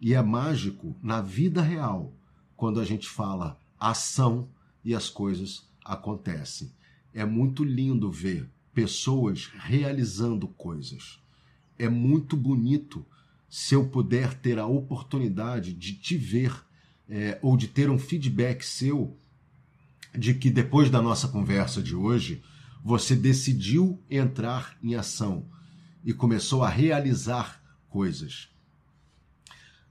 e 0.00 0.14
é 0.14 0.22
mágico 0.22 0.96
na 1.00 1.20
vida 1.20 1.62
real, 1.62 2.12
quando 2.56 2.80
a 2.80 2.84
gente 2.84 3.08
fala 3.08 3.60
ação 3.78 4.48
e 4.84 4.94
as 4.94 5.08
coisas 5.08 5.68
acontecem. 5.84 6.72
É 7.14 7.24
muito 7.24 7.62
lindo 7.62 8.10
ver 8.10 8.50
pessoas 8.74 9.50
realizando 9.54 10.48
coisas 10.48 11.21
é 11.82 11.88
muito 11.88 12.36
bonito 12.36 13.04
se 13.48 13.74
eu 13.74 13.88
puder 13.88 14.34
ter 14.34 14.58
a 14.58 14.66
oportunidade 14.66 15.72
de 15.72 15.94
te 15.94 16.16
ver 16.16 16.54
é, 17.08 17.38
ou 17.42 17.56
de 17.56 17.66
ter 17.66 17.90
um 17.90 17.98
feedback 17.98 18.64
seu 18.64 19.16
de 20.16 20.32
que 20.34 20.48
depois 20.48 20.90
da 20.90 21.02
nossa 21.02 21.26
conversa 21.26 21.82
de 21.82 21.94
hoje 21.94 22.42
você 22.84 23.16
decidiu 23.16 24.00
entrar 24.08 24.78
em 24.82 24.94
ação 24.94 25.46
e 26.04 26.12
começou 26.12 26.62
a 26.62 26.68
realizar 26.68 27.60
coisas. 27.88 28.48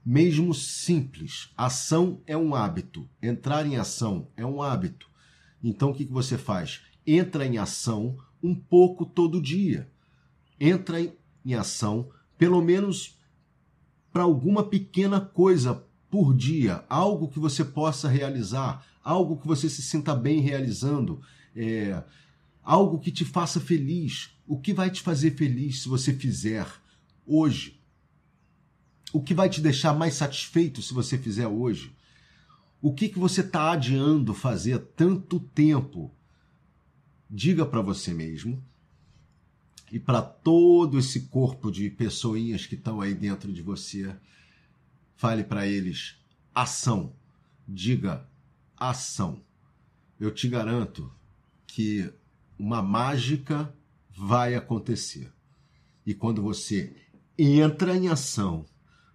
Mesmo 0.04 0.54
simples, 0.54 1.50
ação 1.56 2.22
é 2.26 2.36
um 2.36 2.54
hábito, 2.54 3.08
entrar 3.20 3.66
em 3.66 3.76
ação 3.76 4.28
é 4.36 4.46
um 4.46 4.62
hábito. 4.62 5.08
Então 5.62 5.90
o 5.90 5.94
que, 5.94 6.06
que 6.06 6.12
você 6.12 6.38
faz? 6.38 6.80
Entra 7.06 7.46
em 7.46 7.58
ação 7.58 8.16
um 8.42 8.54
pouco 8.54 9.04
todo 9.04 9.42
dia. 9.42 9.90
Entra 10.58 10.98
em 11.44 11.54
ação, 11.54 12.08
pelo 12.38 12.62
menos 12.62 13.18
para 14.12 14.22
alguma 14.22 14.64
pequena 14.64 15.20
coisa 15.20 15.82
por 16.10 16.34
dia, 16.36 16.84
algo 16.88 17.28
que 17.28 17.38
você 17.38 17.64
possa 17.64 18.08
realizar, 18.08 18.86
algo 19.02 19.38
que 19.38 19.46
você 19.46 19.68
se 19.70 19.82
sinta 19.82 20.14
bem 20.14 20.40
realizando, 20.40 21.20
é, 21.56 22.02
algo 22.62 22.98
que 22.98 23.10
te 23.10 23.24
faça 23.24 23.58
feliz. 23.58 24.30
O 24.46 24.58
que 24.58 24.74
vai 24.74 24.90
te 24.90 25.00
fazer 25.00 25.34
feliz 25.36 25.82
se 25.82 25.88
você 25.88 26.12
fizer 26.12 26.66
hoje? 27.26 27.80
O 29.12 29.22
que 29.22 29.32
vai 29.32 29.48
te 29.48 29.60
deixar 29.60 29.94
mais 29.94 30.14
satisfeito 30.14 30.82
se 30.82 30.92
você 30.92 31.16
fizer 31.16 31.46
hoje? 31.46 31.94
O 32.80 32.92
que, 32.92 33.08
que 33.08 33.18
você 33.18 33.40
está 33.40 33.72
adiando 33.72 34.34
fazer 34.34 34.78
tanto 34.96 35.40
tempo? 35.40 36.10
Diga 37.30 37.64
para 37.64 37.80
você 37.80 38.12
mesmo 38.12 38.62
e 39.92 40.00
para 40.00 40.22
todo 40.22 40.98
esse 40.98 41.28
corpo 41.28 41.70
de 41.70 41.90
pessoinhas 41.90 42.64
que 42.64 42.74
estão 42.74 43.02
aí 43.02 43.12
dentro 43.12 43.52
de 43.52 43.60
você, 43.60 44.16
fale 45.14 45.44
para 45.44 45.66
eles 45.66 46.16
ação. 46.54 47.12
Diga 47.68 48.26
ação. 48.74 49.42
Eu 50.18 50.32
te 50.32 50.48
garanto 50.48 51.12
que 51.66 52.10
uma 52.58 52.80
mágica 52.80 53.70
vai 54.08 54.54
acontecer. 54.54 55.30
E 56.06 56.14
quando 56.14 56.40
você 56.40 56.96
entra 57.38 57.94
em 57.94 58.08
ação, 58.08 58.64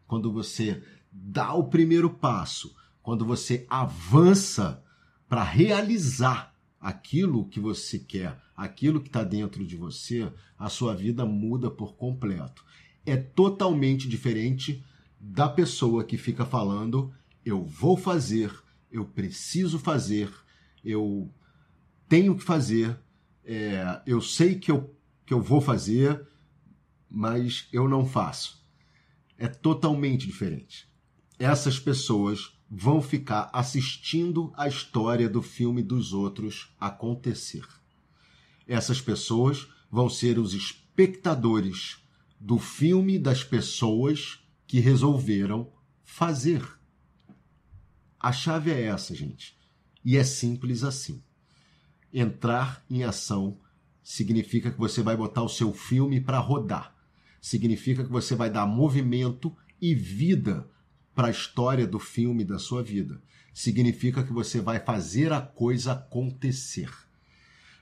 quando 0.06 0.32
você 0.32 0.84
dá 1.12 1.56
o 1.56 1.70
primeiro 1.70 2.08
passo, 2.08 2.76
quando 3.02 3.26
você 3.26 3.66
avança 3.68 4.84
para 5.28 5.42
realizar 5.42 6.54
aquilo 6.88 7.50
que 7.50 7.60
você 7.60 8.00
quer, 8.00 8.42
aquilo 8.56 9.02
que 9.02 9.10
está 9.10 9.22
dentro 9.22 9.68
de 9.68 9.76
você, 9.76 10.32
a 10.58 10.70
sua 10.70 10.96
vida 10.96 11.26
muda 11.26 11.70
por 11.70 11.98
completo. 11.98 12.64
É 13.06 13.18
totalmente 13.18 14.08
diferente 14.08 14.82
da 15.20 15.50
pessoa 15.50 16.06
que 16.06 16.18
fica 16.18 16.46
falando: 16.46 17.14
eu 17.44 17.66
vou 17.66 17.98
fazer, 17.98 18.54
eu 18.90 19.04
preciso 19.04 19.78
fazer, 19.78 20.32
eu 20.82 21.30
tenho 22.08 22.38
que 22.38 22.44
fazer, 22.44 22.98
é, 23.44 24.02
eu 24.08 24.22
sei 24.22 24.56
que 24.56 24.72
eu, 24.72 24.96
que 25.26 25.34
eu 25.34 25.42
vou 25.42 25.60
fazer, 25.60 26.26
mas 27.10 27.68
eu 27.74 27.90
não 27.90 28.06
faço. 28.06 28.66
É 29.38 29.50
totalmente 29.50 30.26
diferente. 30.26 30.90
Essas 31.38 31.78
pessoas 31.78 32.57
vão 32.70 33.02
ficar 33.02 33.50
assistindo 33.54 34.52
a 34.56 34.68
história 34.68 35.30
do 35.30 35.42
filme 35.42 35.82
dos 35.82 36.14
outros 36.14 36.74
acontecer. 36.80 37.66
Essas 38.68 39.00
pessoas 39.00 39.68
vão 39.90 40.10
ser 40.10 40.38
os 40.38 40.54
espectadores 40.54 41.98
do 42.40 42.60
filme 42.60 43.18
das 43.18 43.44
pessoas 43.44 44.40
que 44.66 44.80
resolveram 44.80 45.72
fazer. 46.04 46.62
A 48.20 48.32
chave 48.32 48.72
é 48.72 48.84
essa, 48.84 49.16
gente. 49.16 49.58
E 50.04 50.18
é 50.18 50.24
simples 50.24 50.84
assim. 50.84 51.24
Entrar 52.14 52.84
em 52.90 53.04
ação 53.04 53.60
significa 54.04 54.72
que 54.72 54.78
você 54.78 55.02
vai 55.02 55.16
botar 55.16 55.44
o 55.44 55.50
seu 55.50 55.74
filme 55.74 56.20
para 56.20 56.40
rodar. 56.40 56.96
Significa 57.42 58.04
que 58.04 58.12
você 58.12 58.36
vai 58.36 58.50
dar 58.50 58.66
movimento 58.66 59.56
e 59.82 59.94
vida 59.94 60.70
para 61.18 61.30
a 61.30 61.32
história 61.32 61.88
do 61.88 61.98
filme 61.98 62.46
da 62.46 62.60
sua 62.60 62.84
vida. 62.84 63.20
Significa 63.52 64.24
que 64.24 64.32
você 64.32 64.62
vai 64.62 64.80
fazer 64.80 65.34
a 65.34 65.42
coisa 65.42 65.94
acontecer. 65.94 66.92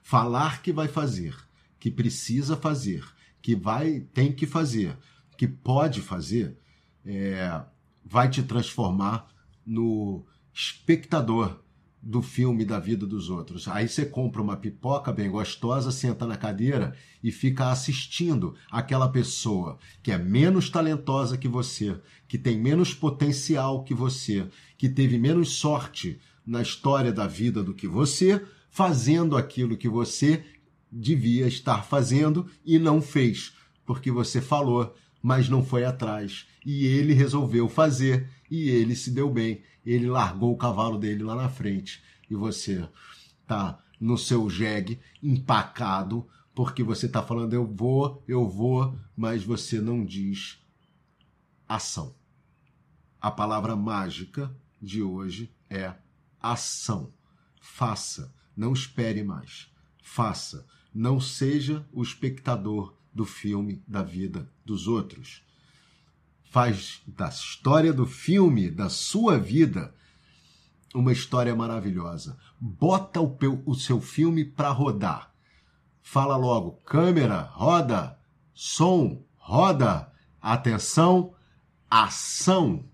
Falar 0.02 0.62
que 0.62 0.72
vai 0.72 0.88
fazer, 0.88 1.36
que 1.78 1.92
precisa 1.92 2.56
fazer, 2.56 3.04
que 3.42 3.54
vai 3.54 4.00
tem 4.14 4.32
que 4.32 4.48
fazer, 4.48 4.98
que 5.38 5.50
pode 5.50 6.02
fazer, 6.02 6.58
é, 7.06 7.62
vai 8.06 8.30
te 8.30 8.42
transformar 8.42 9.28
no 9.66 10.26
espectador 10.54 11.62
do 12.06 12.22
filme 12.22 12.64
da 12.64 12.80
vida 12.80 13.04
dos 13.08 13.32
outros. 13.32 13.68
Aí 13.68 13.88
você 13.88 14.06
compra 14.06 14.40
uma 14.40 14.56
pipoca 14.56 15.12
bem 15.12 15.28
gostosa, 15.32 15.92
senta 15.92 16.28
na 16.28 16.38
cadeira 16.38 16.96
e 17.24 17.32
fica 17.32 17.72
assistindo 17.72 18.54
aquela 18.70 19.10
pessoa 19.10 19.80
que 20.04 20.12
é 20.12 20.18
menos 20.18 20.70
talentosa 20.70 21.36
que 21.36 21.48
você, 21.48 22.00
que 22.28 22.38
tem 22.38 22.60
menos 22.60 22.94
potencial 22.94 23.84
que 23.84 23.96
você, 23.96 24.48
que 24.78 24.88
teve 24.88 25.18
menos 25.18 25.54
sorte 25.54 26.20
na 26.46 26.62
história 26.62 27.12
da 27.12 27.26
vida 27.26 27.64
do 27.64 27.74
que 27.74 27.88
você, 27.88 28.40
fazendo 28.70 29.36
aquilo 29.36 29.76
que 29.76 29.90
você 29.90 30.46
devia 30.92 31.48
estar 31.48 31.84
fazendo 31.84 32.46
e 32.64 32.78
não 32.78 33.02
fez, 33.02 33.54
porque 33.84 34.12
você 34.12 34.40
falou, 34.40 34.94
mas 35.24 35.50
não 35.50 35.66
foi 35.66 35.84
atrás. 35.84 36.46
E 36.64 36.86
ele 36.86 37.14
resolveu 37.14 37.68
fazer 37.68 38.30
e 38.50 38.70
ele 38.70 38.96
se 38.96 39.10
deu 39.10 39.28
bem. 39.28 39.64
Ele 39.86 40.08
largou 40.08 40.54
o 40.54 40.58
cavalo 40.58 40.98
dele 40.98 41.24
lá 41.24 41.36
na 41.36 41.50
frente 41.50 42.04
e 42.30 42.36
você 42.36 42.88
tá 43.46 43.80
no 44.00 44.18
seu 44.18 44.50
jegue 44.50 45.00
empacado 45.22 46.28
porque 46.54 46.82
você 46.84 47.08
tá 47.08 47.22
falando 47.22 47.54
eu 47.54 47.68
vou, 47.68 48.24
eu 48.28 48.48
vou, 48.48 48.98
mas 49.16 49.44
você 49.44 49.82
não 49.82 50.06
diz 50.06 50.58
ação. 51.68 52.16
A 53.22 53.30
palavra 53.30 53.76
mágica 53.76 54.56
de 54.82 55.04
hoje 55.04 55.54
é 55.70 55.94
ação. 56.42 57.12
Faça, 57.60 58.34
não 58.56 58.72
espere 58.72 59.24
mais. 59.24 59.70
Faça, 60.02 60.66
não 60.94 61.20
seja 61.20 61.86
o 61.92 62.02
espectador 62.02 62.96
do 63.14 63.26
filme 63.26 63.84
da 63.88 64.02
vida 64.02 64.50
dos 64.64 64.88
outros 64.88 65.45
faz 66.56 67.02
da 67.06 67.28
história 67.28 67.92
do 67.92 68.06
filme, 68.06 68.72
da 68.72 68.88
sua 68.88 69.38
vida, 69.38 69.94
uma 70.94 71.12
história 71.12 71.54
maravilhosa. 71.54 72.38
Bota 72.58 73.20
o, 73.20 73.38
o 73.66 73.76
seu 73.76 74.00
filme 74.00 74.46
para 74.46 74.70
rodar. 74.70 75.34
Fala 76.02 76.38
logo, 76.38 76.80
câmera, 76.86 77.42
roda, 77.52 78.18
som, 78.54 79.22
roda, 79.36 80.10
atenção, 80.42 81.34
ação. 81.90 82.86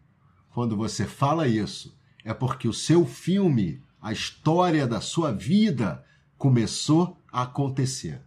Quando 0.56 0.76
você 0.76 1.06
fala 1.06 1.48
isso, 1.48 1.96
é 2.26 2.34
porque 2.34 2.68
o 2.68 2.74
seu 2.74 3.06
filme, 3.06 3.80
a 4.02 4.12
história 4.12 4.88
da 4.88 5.00
sua 5.00 5.32
vida, 5.32 6.04
começou 6.36 7.16
a 7.32 7.44
acontecer. 7.44 8.24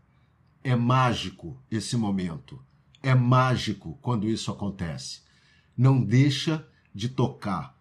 É 0.62 0.76
mágico 0.76 1.60
esse 1.68 1.96
momento. 1.96 2.64
É 3.02 3.16
mágico 3.16 3.98
quando 4.00 4.28
isso 4.28 4.52
acontece 4.52 5.23
não 5.76 6.02
deixa 6.02 6.66
de 6.94 7.08
tocar 7.08 7.76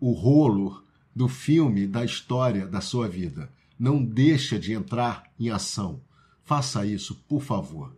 o 0.00 0.12
rolo 0.12 0.82
do 1.14 1.28
filme 1.28 1.86
da 1.86 2.04
história 2.04 2.66
da 2.66 2.80
sua 2.80 3.08
vida. 3.08 3.50
Não 3.78 4.02
deixa 4.02 4.58
de 4.58 4.72
entrar 4.72 5.30
em 5.38 5.50
ação. 5.50 6.00
Faça 6.42 6.86
isso, 6.86 7.14
por 7.28 7.42
favor. 7.42 7.96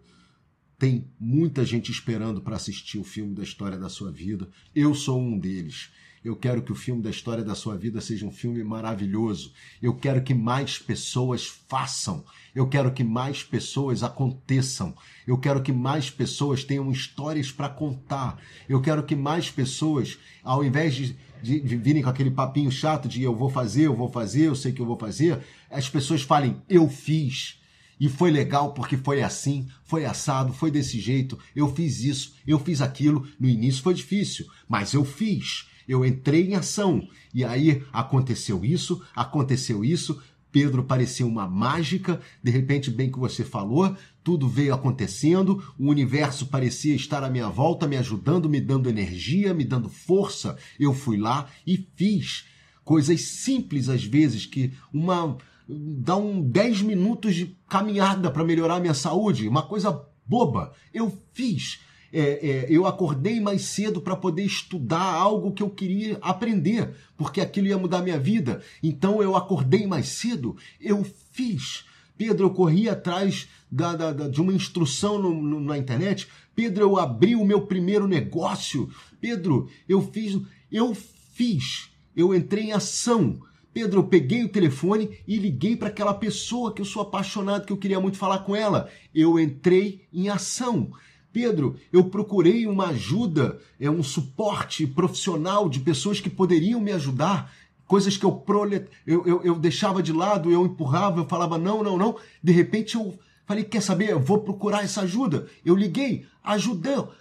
Tem 0.78 1.06
muita 1.18 1.64
gente 1.64 1.90
esperando 1.90 2.40
para 2.40 2.56
assistir 2.56 2.98
o 2.98 3.04
filme 3.04 3.34
da 3.34 3.42
história 3.42 3.78
da 3.78 3.88
sua 3.88 4.10
vida. 4.10 4.48
Eu 4.74 4.94
sou 4.94 5.20
um 5.20 5.38
deles. 5.38 5.90
Eu 6.26 6.34
quero 6.34 6.60
que 6.60 6.72
o 6.72 6.74
filme 6.74 7.00
da 7.00 7.08
história 7.08 7.44
da 7.44 7.54
sua 7.54 7.76
vida 7.76 8.00
seja 8.00 8.26
um 8.26 8.32
filme 8.32 8.64
maravilhoso. 8.64 9.52
Eu 9.80 9.94
quero 9.94 10.20
que 10.24 10.34
mais 10.34 10.76
pessoas 10.76 11.46
façam. 11.68 12.24
Eu 12.52 12.66
quero 12.66 12.92
que 12.92 13.04
mais 13.04 13.44
pessoas 13.44 14.02
aconteçam. 14.02 14.92
Eu 15.24 15.38
quero 15.38 15.62
que 15.62 15.70
mais 15.70 16.10
pessoas 16.10 16.64
tenham 16.64 16.90
histórias 16.90 17.52
para 17.52 17.68
contar. 17.68 18.42
Eu 18.68 18.80
quero 18.82 19.04
que 19.04 19.14
mais 19.14 19.48
pessoas, 19.52 20.18
ao 20.42 20.64
invés 20.64 20.96
de, 20.96 21.16
de, 21.40 21.60
de 21.60 21.76
virem 21.76 22.02
com 22.02 22.08
aquele 22.08 22.32
papinho 22.32 22.72
chato 22.72 23.06
de 23.06 23.22
eu 23.22 23.32
vou 23.32 23.48
fazer, 23.48 23.86
eu 23.86 23.94
vou 23.94 24.10
fazer, 24.10 24.48
eu 24.48 24.56
sei 24.56 24.72
que 24.72 24.82
eu 24.82 24.86
vou 24.86 24.98
fazer, 24.98 25.38
as 25.70 25.88
pessoas 25.88 26.22
falem 26.22 26.60
eu 26.68 26.88
fiz. 26.88 27.60
E 28.00 28.08
foi 28.08 28.32
legal 28.32 28.74
porque 28.74 28.96
foi 28.96 29.22
assim, 29.22 29.68
foi 29.84 30.04
assado, 30.04 30.52
foi 30.52 30.72
desse 30.72 30.98
jeito, 30.98 31.38
eu 31.54 31.72
fiz 31.72 32.00
isso, 32.00 32.34
eu 32.44 32.58
fiz 32.58 32.80
aquilo. 32.80 33.28
No 33.38 33.48
início 33.48 33.80
foi 33.80 33.94
difícil, 33.94 34.44
mas 34.68 34.92
eu 34.92 35.04
fiz 35.04 35.68
eu 35.88 36.04
entrei 36.04 36.48
em 36.48 36.54
ação. 36.54 37.06
E 37.34 37.44
aí 37.44 37.82
aconteceu 37.92 38.64
isso, 38.64 39.02
aconteceu 39.14 39.84
isso. 39.84 40.20
Pedro 40.50 40.84
parecia 40.84 41.26
uma 41.26 41.46
mágica, 41.46 42.20
de 42.42 42.50
repente, 42.50 42.90
bem 42.90 43.10
que 43.10 43.18
você 43.18 43.44
falou, 43.44 43.94
tudo 44.24 44.48
veio 44.48 44.72
acontecendo, 44.72 45.62
o 45.78 45.90
universo 45.90 46.46
parecia 46.46 46.94
estar 46.94 47.22
à 47.22 47.28
minha 47.28 47.48
volta, 47.48 47.86
me 47.86 47.96
ajudando, 47.96 48.48
me 48.48 48.60
dando 48.60 48.88
energia, 48.88 49.52
me 49.52 49.64
dando 49.64 49.90
força. 49.90 50.56
Eu 50.80 50.94
fui 50.94 51.18
lá 51.18 51.46
e 51.66 51.86
fiz 51.94 52.46
coisas 52.84 53.20
simples 53.20 53.88
às 53.88 54.02
vezes 54.04 54.46
que 54.46 54.72
uma 54.92 55.36
dá 55.68 56.16
um 56.16 56.40
10 56.40 56.82
minutos 56.82 57.34
de 57.34 57.56
caminhada 57.68 58.30
para 58.30 58.44
melhorar 58.44 58.76
a 58.76 58.80
minha 58.80 58.94
saúde, 58.94 59.48
uma 59.48 59.62
coisa 59.62 60.06
boba. 60.24 60.72
Eu 60.94 61.22
fiz 61.32 61.80
é, 62.18 62.48
é, 62.48 62.66
eu 62.70 62.86
acordei 62.86 63.40
mais 63.40 63.62
cedo 63.62 64.00
para 64.00 64.16
poder 64.16 64.42
estudar 64.42 65.02
algo 65.02 65.52
que 65.52 65.62
eu 65.62 65.68
queria 65.68 66.16
aprender, 66.22 66.94
porque 67.14 67.42
aquilo 67.42 67.66
ia 67.66 67.76
mudar 67.76 68.00
minha 68.00 68.18
vida. 68.18 68.62
Então 68.82 69.22
eu 69.22 69.36
acordei 69.36 69.86
mais 69.86 70.08
cedo, 70.08 70.56
eu 70.80 71.04
fiz. 71.30 71.84
Pedro, 72.16 72.46
eu 72.46 72.50
corri 72.50 72.88
atrás 72.88 73.48
da, 73.70 73.94
da, 73.94 74.12
da, 74.12 74.28
de 74.28 74.40
uma 74.40 74.54
instrução 74.54 75.18
no, 75.18 75.34
no, 75.34 75.60
na 75.60 75.76
internet. 75.76 76.26
Pedro, 76.54 76.84
eu 76.84 76.98
abri 76.98 77.36
o 77.36 77.44
meu 77.44 77.66
primeiro 77.66 78.08
negócio. 78.08 78.88
Pedro, 79.20 79.68
eu 79.86 80.00
fiz, 80.00 80.40
eu 80.72 80.94
fiz, 80.94 81.90
eu 82.16 82.34
entrei 82.34 82.64
em 82.64 82.72
ação. 82.72 83.38
Pedro, 83.74 84.00
eu 84.00 84.04
peguei 84.04 84.42
o 84.42 84.48
telefone 84.48 85.18
e 85.28 85.36
liguei 85.36 85.76
para 85.76 85.88
aquela 85.88 86.14
pessoa 86.14 86.72
que 86.72 86.80
eu 86.80 86.86
sou 86.86 87.02
apaixonado, 87.02 87.66
que 87.66 87.72
eu 87.74 87.76
queria 87.76 88.00
muito 88.00 88.16
falar 88.16 88.38
com 88.38 88.56
ela. 88.56 88.88
Eu 89.14 89.38
entrei 89.38 90.06
em 90.10 90.30
ação. 90.30 90.90
Pedro, 91.36 91.76
eu 91.92 92.04
procurei 92.04 92.66
uma 92.66 92.86
ajuda, 92.86 93.60
é 93.78 93.90
um 93.90 94.02
suporte 94.02 94.86
profissional 94.86 95.68
de 95.68 95.80
pessoas 95.80 96.18
que 96.18 96.30
poderiam 96.30 96.80
me 96.80 96.92
ajudar, 96.92 97.52
coisas 97.86 98.16
que 98.16 98.24
eu, 98.24 98.32
prolet... 98.32 98.88
eu, 99.06 99.22
eu, 99.26 99.42
eu 99.42 99.54
deixava 99.56 100.02
de 100.02 100.14
lado, 100.14 100.50
eu 100.50 100.64
empurrava, 100.64 101.20
eu 101.20 101.28
falava 101.28 101.58
não, 101.58 101.82
não, 101.82 101.98
não. 101.98 102.16
De 102.42 102.52
repente 102.52 102.94
eu 102.94 103.18
falei, 103.44 103.64
quer 103.64 103.82
saber, 103.82 104.12
eu 104.12 104.18
vou 104.18 104.38
procurar 104.38 104.82
essa 104.82 105.02
ajuda. 105.02 105.46
Eu 105.62 105.76
liguei, 105.76 106.26
ajudou, 106.42 107.12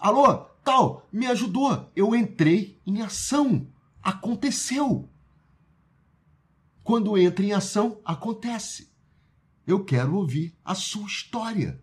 alô, 0.00 0.38
tal, 0.64 1.06
me 1.12 1.26
ajudou. 1.26 1.86
Eu 1.94 2.14
entrei 2.14 2.78
em 2.86 3.02
ação, 3.02 3.66
aconteceu. 4.02 5.06
Quando 6.82 7.18
entra 7.18 7.44
em 7.44 7.52
ação, 7.52 7.98
acontece. 8.06 8.90
Eu 9.66 9.84
quero 9.84 10.14
ouvir 10.14 10.54
a 10.64 10.74
sua 10.74 11.04
história 11.04 11.78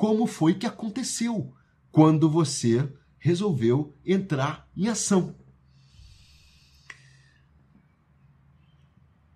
como 0.00 0.26
foi 0.26 0.54
que 0.54 0.64
aconteceu 0.64 1.52
quando 1.92 2.30
você 2.30 2.90
resolveu 3.18 3.94
entrar 4.02 4.66
em 4.74 4.88
ação. 4.88 5.36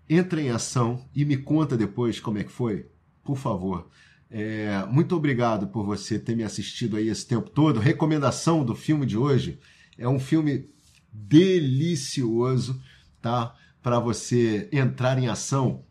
Entra 0.09 0.41
em 0.41 0.49
ação 0.49 1.07
e 1.15 1.23
me 1.23 1.37
conta 1.37 1.77
depois 1.77 2.19
como 2.19 2.39
é 2.39 2.45
que 2.45 2.51
foi, 2.51 2.91
por 3.23 3.37
favor. 3.37 3.91
É, 4.31 4.87
muito 4.87 5.15
obrigado 5.15 5.67
por 5.67 5.85
você 5.85 6.19
ter 6.19 6.35
me 6.35 6.45
assistido 6.45 6.97
aí 6.97 7.11
esse 7.11 7.27
tempo 7.27 7.51
todo. 7.51 7.79
Recomendação 7.79 8.65
do 8.65 8.75
filme 8.75 9.05
de 9.05 9.19
hoje 9.19 9.61
é 9.99 10.09
um 10.09 10.19
filme 10.19 10.71
delicioso, 11.13 12.83
tá? 13.21 13.55
Para 13.83 13.99
você 13.99 14.67
entrar 14.73 15.19
em 15.19 15.29
ação. 15.29 15.85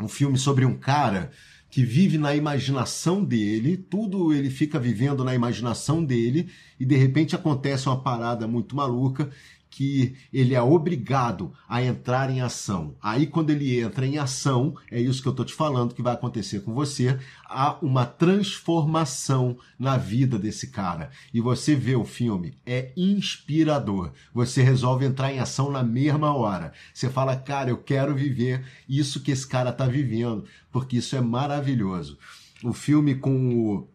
Um 0.00 0.08
filme 0.08 0.38
sobre 0.38 0.64
um 0.64 0.78
cara 0.78 1.30
que 1.70 1.84
vive 1.84 2.16
na 2.16 2.34
imaginação 2.34 3.22
dele, 3.22 3.76
tudo 3.76 4.32
ele 4.32 4.50
fica 4.50 4.78
vivendo 4.78 5.22
na 5.22 5.34
imaginação 5.34 6.02
dele, 6.04 6.48
e 6.80 6.84
de 6.84 6.96
repente 6.96 7.36
acontece 7.36 7.88
uma 7.88 8.00
parada 8.00 8.46
muito 8.46 8.74
maluca 8.74 9.30
que 9.70 10.16
ele 10.32 10.54
é 10.54 10.62
obrigado 10.62 11.52
a 11.68 11.82
entrar 11.82 12.30
em 12.30 12.40
ação. 12.40 12.96
Aí, 13.02 13.26
quando 13.26 13.50
ele 13.50 13.80
entra 13.80 14.06
em 14.06 14.18
ação, 14.18 14.74
é 14.90 15.00
isso 15.00 15.22
que 15.22 15.28
eu 15.28 15.32
estou 15.32 15.44
te 15.44 15.54
falando 15.54 15.94
que 15.94 16.02
vai 16.02 16.14
acontecer 16.14 16.60
com 16.60 16.74
você, 16.74 17.18
há 17.44 17.78
uma 17.82 18.06
transformação 18.06 19.58
na 19.78 19.96
vida 19.96 20.38
desse 20.38 20.68
cara. 20.68 21.10
E 21.32 21.40
você 21.40 21.74
vê 21.74 21.94
o 21.94 22.04
filme, 22.04 22.56
é 22.64 22.92
inspirador. 22.96 24.12
Você 24.32 24.62
resolve 24.62 25.04
entrar 25.04 25.32
em 25.32 25.38
ação 25.38 25.70
na 25.70 25.82
mesma 25.82 26.34
hora. 26.34 26.72
Você 26.92 27.08
fala, 27.08 27.36
cara, 27.36 27.70
eu 27.70 27.78
quero 27.78 28.14
viver 28.14 28.64
isso 28.88 29.22
que 29.22 29.30
esse 29.30 29.46
cara 29.46 29.70
está 29.70 29.86
vivendo, 29.86 30.44
porque 30.72 30.96
isso 30.96 31.14
é 31.16 31.20
maravilhoso. 31.20 32.18
O 32.62 32.72
filme 32.72 33.14
com 33.14 33.54
o 33.54 33.88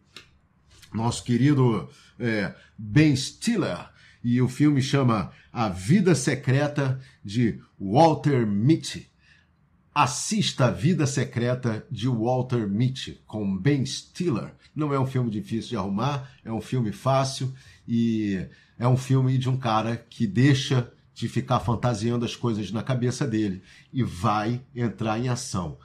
nosso 0.92 1.24
querido 1.24 1.88
é, 2.18 2.54
Ben 2.78 3.14
Stiller 3.14 3.93
e 4.24 4.40
o 4.40 4.48
filme 4.48 4.80
chama 4.80 5.30
A 5.52 5.68
Vida 5.68 6.14
Secreta 6.14 6.98
de 7.22 7.60
Walter 7.78 8.46
Mitty. 8.46 9.10
Assista 9.94 10.66
A 10.66 10.70
Vida 10.70 11.06
Secreta 11.06 11.86
de 11.90 12.08
Walter 12.08 12.66
Mitty 12.66 13.20
com 13.26 13.56
Ben 13.56 13.84
Stiller. 13.84 14.54
Não 14.74 14.94
é 14.94 14.98
um 14.98 15.06
filme 15.06 15.30
difícil 15.30 15.68
de 15.68 15.76
arrumar, 15.76 16.32
é 16.42 16.50
um 16.50 16.60
filme 16.62 16.90
fácil 16.90 17.52
e 17.86 18.46
é 18.78 18.88
um 18.88 18.96
filme 18.96 19.36
de 19.36 19.48
um 19.48 19.58
cara 19.58 19.96
que 19.96 20.26
deixa 20.26 20.90
de 21.14 21.28
ficar 21.28 21.60
fantasiando 21.60 22.24
as 22.24 22.34
coisas 22.34 22.72
na 22.72 22.82
cabeça 22.82 23.26
dele 23.26 23.62
e 23.92 24.02
vai 24.02 24.60
entrar 24.74 25.18
em 25.18 25.28
ação. 25.28 25.76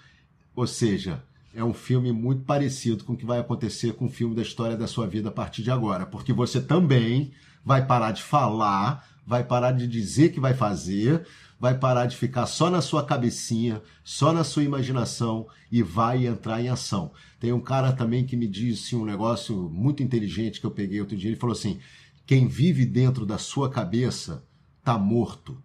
Ou 0.56 0.66
seja, 0.66 1.22
é 1.54 1.64
um 1.64 1.74
filme 1.74 2.12
muito 2.12 2.44
parecido 2.46 3.04
com 3.04 3.14
o 3.14 3.18
que 3.18 3.26
vai 3.26 3.40
acontecer 3.40 3.94
com 3.94 4.06
o 4.06 4.10
filme 4.10 4.34
da 4.34 4.42
história 4.42 4.78
da 4.78 4.88
sua 4.88 5.06
vida 5.06 5.30
a 5.30 5.32
partir 5.32 5.62
de 5.62 5.70
agora, 5.70 6.06
porque 6.06 6.34
você 6.34 6.60
também 6.60 7.32
vai 7.64 7.86
parar 7.86 8.12
de 8.12 8.24
falar, 8.24 9.08
vai 9.26 9.44
parar 9.44 9.72
de 9.72 9.88
dizer 9.88 10.30
que 10.30 10.40
vai 10.40 10.54
fazer, 10.54 11.26
vai 11.60 11.78
parar 11.78 12.06
de 12.06 12.16
ficar 12.16 12.46
só 12.46 12.70
na 12.70 12.82
sua 12.82 13.06
cabecinha, 13.06 13.82
só 14.04 14.32
na 14.32 14.44
sua 14.44 14.64
imaginação 14.64 15.48
e 15.72 15.84
vai 15.84 16.26
entrar 16.26 16.62
em 16.62 16.70
ação. 16.70 17.12
Tem 17.40 17.52
um 17.52 17.60
cara 17.60 17.92
também 17.92 18.26
que 18.26 18.38
me 18.38 18.48
disse 18.48 18.96
um 18.96 19.06
negócio 19.06 19.70
muito 19.70 20.02
inteligente 20.02 20.60
que 20.60 20.66
eu 20.66 20.72
peguei 20.72 21.02
outro 21.02 21.18
dia. 21.18 21.30
Ele 21.30 21.40
falou 21.40 21.54
assim: 21.54 21.80
quem 22.26 22.48
vive 22.48 22.86
dentro 22.86 23.26
da 23.26 23.38
sua 23.38 23.70
cabeça 23.70 24.46
está 24.80 24.98
morto. 24.98 25.62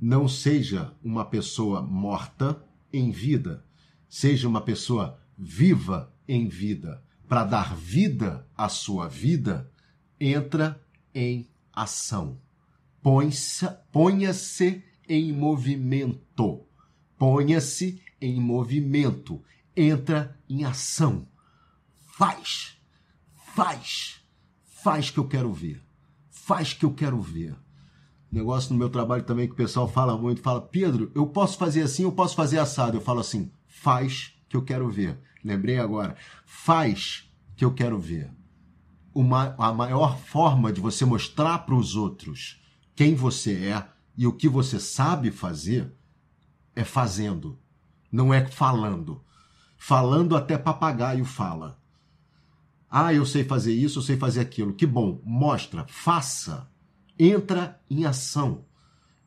Não 0.00 0.28
seja 0.28 0.92
uma 1.02 1.24
pessoa 1.24 1.82
morta 1.82 2.62
em 2.92 3.10
vida, 3.10 3.64
seja 4.08 4.48
uma 4.48 4.60
pessoa 4.60 5.18
viva 5.36 6.12
em 6.28 6.48
vida. 6.48 7.02
Para 7.28 7.44
dar 7.44 7.76
vida 7.76 8.46
à 8.56 8.68
sua 8.68 9.06
vida, 9.08 9.69
entra 10.20 10.78
em 11.14 11.48
ação. 11.72 12.38
Ponha-se 13.02 14.84
em 15.08 15.32
movimento. 15.32 16.66
Ponha-se 17.18 18.02
em 18.20 18.38
movimento. 18.38 19.42
Entra 19.74 20.38
em 20.48 20.64
ação. 20.64 21.26
Faz. 22.06 22.78
Faz. 23.54 24.20
Faz 24.62 25.10
que 25.10 25.18
eu 25.18 25.26
quero 25.26 25.52
ver. 25.52 25.82
Faz 26.28 26.74
que 26.74 26.84
eu 26.84 26.92
quero 26.92 27.20
ver. 27.20 27.56
Negócio 28.30 28.72
no 28.72 28.78
meu 28.78 28.90
trabalho 28.90 29.24
também 29.24 29.46
que 29.46 29.54
o 29.54 29.56
pessoal 29.56 29.88
fala 29.88 30.16
muito, 30.16 30.40
fala, 30.40 30.60
Pedro, 30.60 31.10
eu 31.16 31.26
posso 31.26 31.58
fazer 31.58 31.82
assim, 31.82 32.04
eu 32.04 32.12
posso 32.12 32.36
fazer 32.36 32.58
assado. 32.58 32.96
Eu 32.96 33.00
falo 33.00 33.20
assim, 33.20 33.50
faz 33.66 34.34
que 34.48 34.56
eu 34.56 34.62
quero 34.62 34.88
ver. 34.88 35.18
Lembrei 35.42 35.78
agora. 35.78 36.14
Faz 36.44 37.28
que 37.56 37.64
eu 37.64 37.72
quero 37.72 37.98
ver 37.98 38.30
uma, 39.20 39.54
a 39.58 39.72
maior 39.72 40.18
forma 40.18 40.72
de 40.72 40.80
você 40.80 41.04
mostrar 41.04 41.60
para 41.60 41.74
os 41.74 41.94
outros 41.94 42.60
quem 42.96 43.14
você 43.14 43.66
é 43.66 43.86
e 44.16 44.26
o 44.26 44.32
que 44.32 44.48
você 44.48 44.80
sabe 44.80 45.30
fazer 45.30 45.92
é 46.74 46.84
fazendo, 46.84 47.58
não 48.10 48.32
é 48.32 48.46
falando. 48.46 49.22
Falando 49.76 50.36
até 50.36 50.58
papagaio 50.58 51.24
fala. 51.24 51.78
Ah, 52.90 53.14
eu 53.14 53.24
sei 53.24 53.44
fazer 53.44 53.72
isso, 53.72 53.98
eu 53.98 54.02
sei 54.02 54.16
fazer 54.16 54.40
aquilo. 54.40 54.74
Que 54.74 54.86
bom, 54.86 55.20
mostra, 55.24 55.86
faça. 55.88 56.68
Entra 57.18 57.80
em 57.88 58.04
ação. 58.04 58.64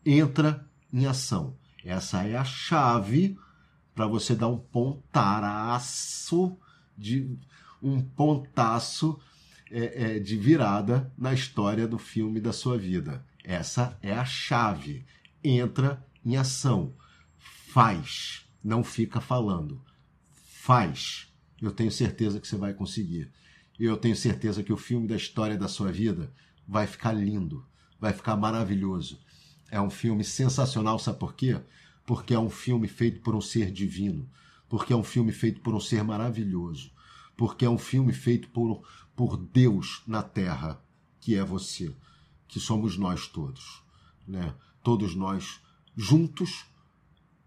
Entra 0.05 0.67
em 0.91 1.05
ação. 1.05 1.55
Essa 1.83 2.27
é 2.27 2.35
a 2.35 2.43
chave 2.43 3.37
para 3.95 4.05
você 4.05 4.35
dar 4.35 4.47
um 4.47 4.57
pontaraço 4.57 6.57
de 6.97 7.37
um 7.81 8.01
pontaço 8.01 9.19
é, 9.71 10.15
é, 10.15 10.19
de 10.19 10.37
virada 10.37 11.11
na 11.17 11.33
história 11.33 11.87
do 11.87 11.97
filme 11.97 12.39
da 12.39 12.53
sua 12.53 12.77
vida. 12.77 13.25
Essa 13.43 13.97
é 14.01 14.13
a 14.13 14.25
chave. 14.25 15.05
Entra 15.43 16.05
em 16.25 16.37
ação. 16.37 16.93
Faz. 17.37 18.45
Não 18.63 18.83
fica 18.83 19.19
falando. 19.19 19.81
Faz. 20.31 21.31
Eu 21.61 21.71
tenho 21.71 21.91
certeza 21.91 22.39
que 22.39 22.47
você 22.47 22.55
vai 22.55 22.73
conseguir. 22.73 23.31
Eu 23.79 23.97
tenho 23.97 24.15
certeza 24.15 24.63
que 24.63 24.71
o 24.71 24.77
filme 24.77 25.07
da 25.07 25.15
história 25.15 25.57
da 25.57 25.67
sua 25.67 25.91
vida 25.91 26.31
vai 26.67 26.87
ficar 26.87 27.11
lindo, 27.11 27.65
vai 27.99 28.13
ficar 28.13 28.35
maravilhoso. 28.35 29.19
É 29.71 29.81
um 29.81 29.89
filme 29.89 30.23
sensacional, 30.23 30.99
sabe 30.99 31.19
por 31.19 31.33
quê? 31.33 31.59
Porque 32.05 32.33
é 32.33 32.39
um 32.39 32.49
filme 32.49 32.87
feito 32.87 33.21
por 33.21 33.35
um 33.35 33.41
ser 33.41 33.71
divino, 33.71 34.29
porque 34.69 34.93
é 34.93 34.95
um 34.95 35.03
filme 35.03 35.31
feito 35.31 35.61
por 35.61 35.73
um 35.73 35.79
ser 35.79 36.03
maravilhoso, 36.03 36.91
porque 37.35 37.65
é 37.65 37.69
um 37.69 37.77
filme 37.77 38.13
feito 38.13 38.49
por, 38.49 38.83
por 39.15 39.37
Deus 39.37 40.01
na 40.07 40.23
terra, 40.23 40.81
que 41.19 41.35
é 41.35 41.43
você, 41.43 41.93
que 42.47 42.59
somos 42.59 42.97
nós 42.97 43.27
todos, 43.27 43.81
né? 44.27 44.53
Todos 44.83 45.15
nós 45.15 45.61
juntos, 45.95 46.65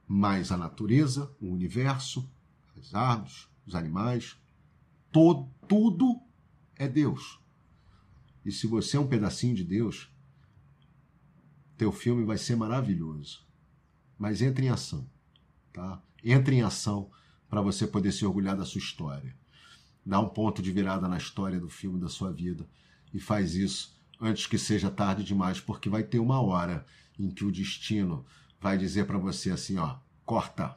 mais 0.07 0.53
a 0.53 0.57
natureza, 0.57 1.31
o 1.41 1.49
universo, 1.49 2.29
as 2.79 2.95
árvores, 2.95 3.49
os 3.67 3.75
animais, 3.75 4.37
todo, 5.11 5.49
tudo 5.69 6.21
é 6.77 6.87
Deus. 6.89 7.39
E 8.45 8.53
se 8.53 8.67
você 8.67 8.97
é 8.97 9.01
um 9.01 9.09
pedacinho 9.09 9.55
de 9.55 9.64
Deus, 9.64 10.09
teu 11.77 11.91
filme 11.91 12.25
vai 12.25 12.39
ser 12.39 12.57
maravilhoso. 12.57 13.45
Mas 14.19 14.41
entre 14.41 14.67
em 14.67 14.69
ação, 14.69 15.05
tá? 15.73 16.01
Entre 16.25 16.55
em 16.55 16.62
ação 16.62 17.11
para 17.51 17.61
você 17.61 17.87
poder 17.87 18.12
se 18.12 18.25
orgulhar 18.25 18.57
da 18.57 18.64
sua 18.64 18.79
história 18.79 19.35
dá 20.07 20.21
um 20.21 20.29
ponto 20.29 20.63
de 20.63 20.71
virada 20.71 21.09
na 21.09 21.17
história 21.17 21.59
do 21.59 21.69
filme 21.69 21.99
da 21.99 22.09
sua 22.09 22.33
vida 22.33 22.65
e 23.13 23.19
faz 23.19 23.57
isso 23.57 23.97
antes 24.21 24.47
que 24.47 24.57
seja 24.57 24.89
tarde 24.89 25.25
demais, 25.25 25.61
porque 25.61 25.89
vai 25.89 26.05
ter 26.05 26.21
uma 26.21 26.41
hora 26.41 26.87
em 27.19 27.29
que 27.29 27.45
o 27.45 27.51
destino 27.51 28.25
vai 28.61 28.79
dizer 28.79 29.05
para 29.05 29.19
você 29.19 29.51
assim, 29.51 29.77
ó, 29.79 29.97
corta. 30.25 30.77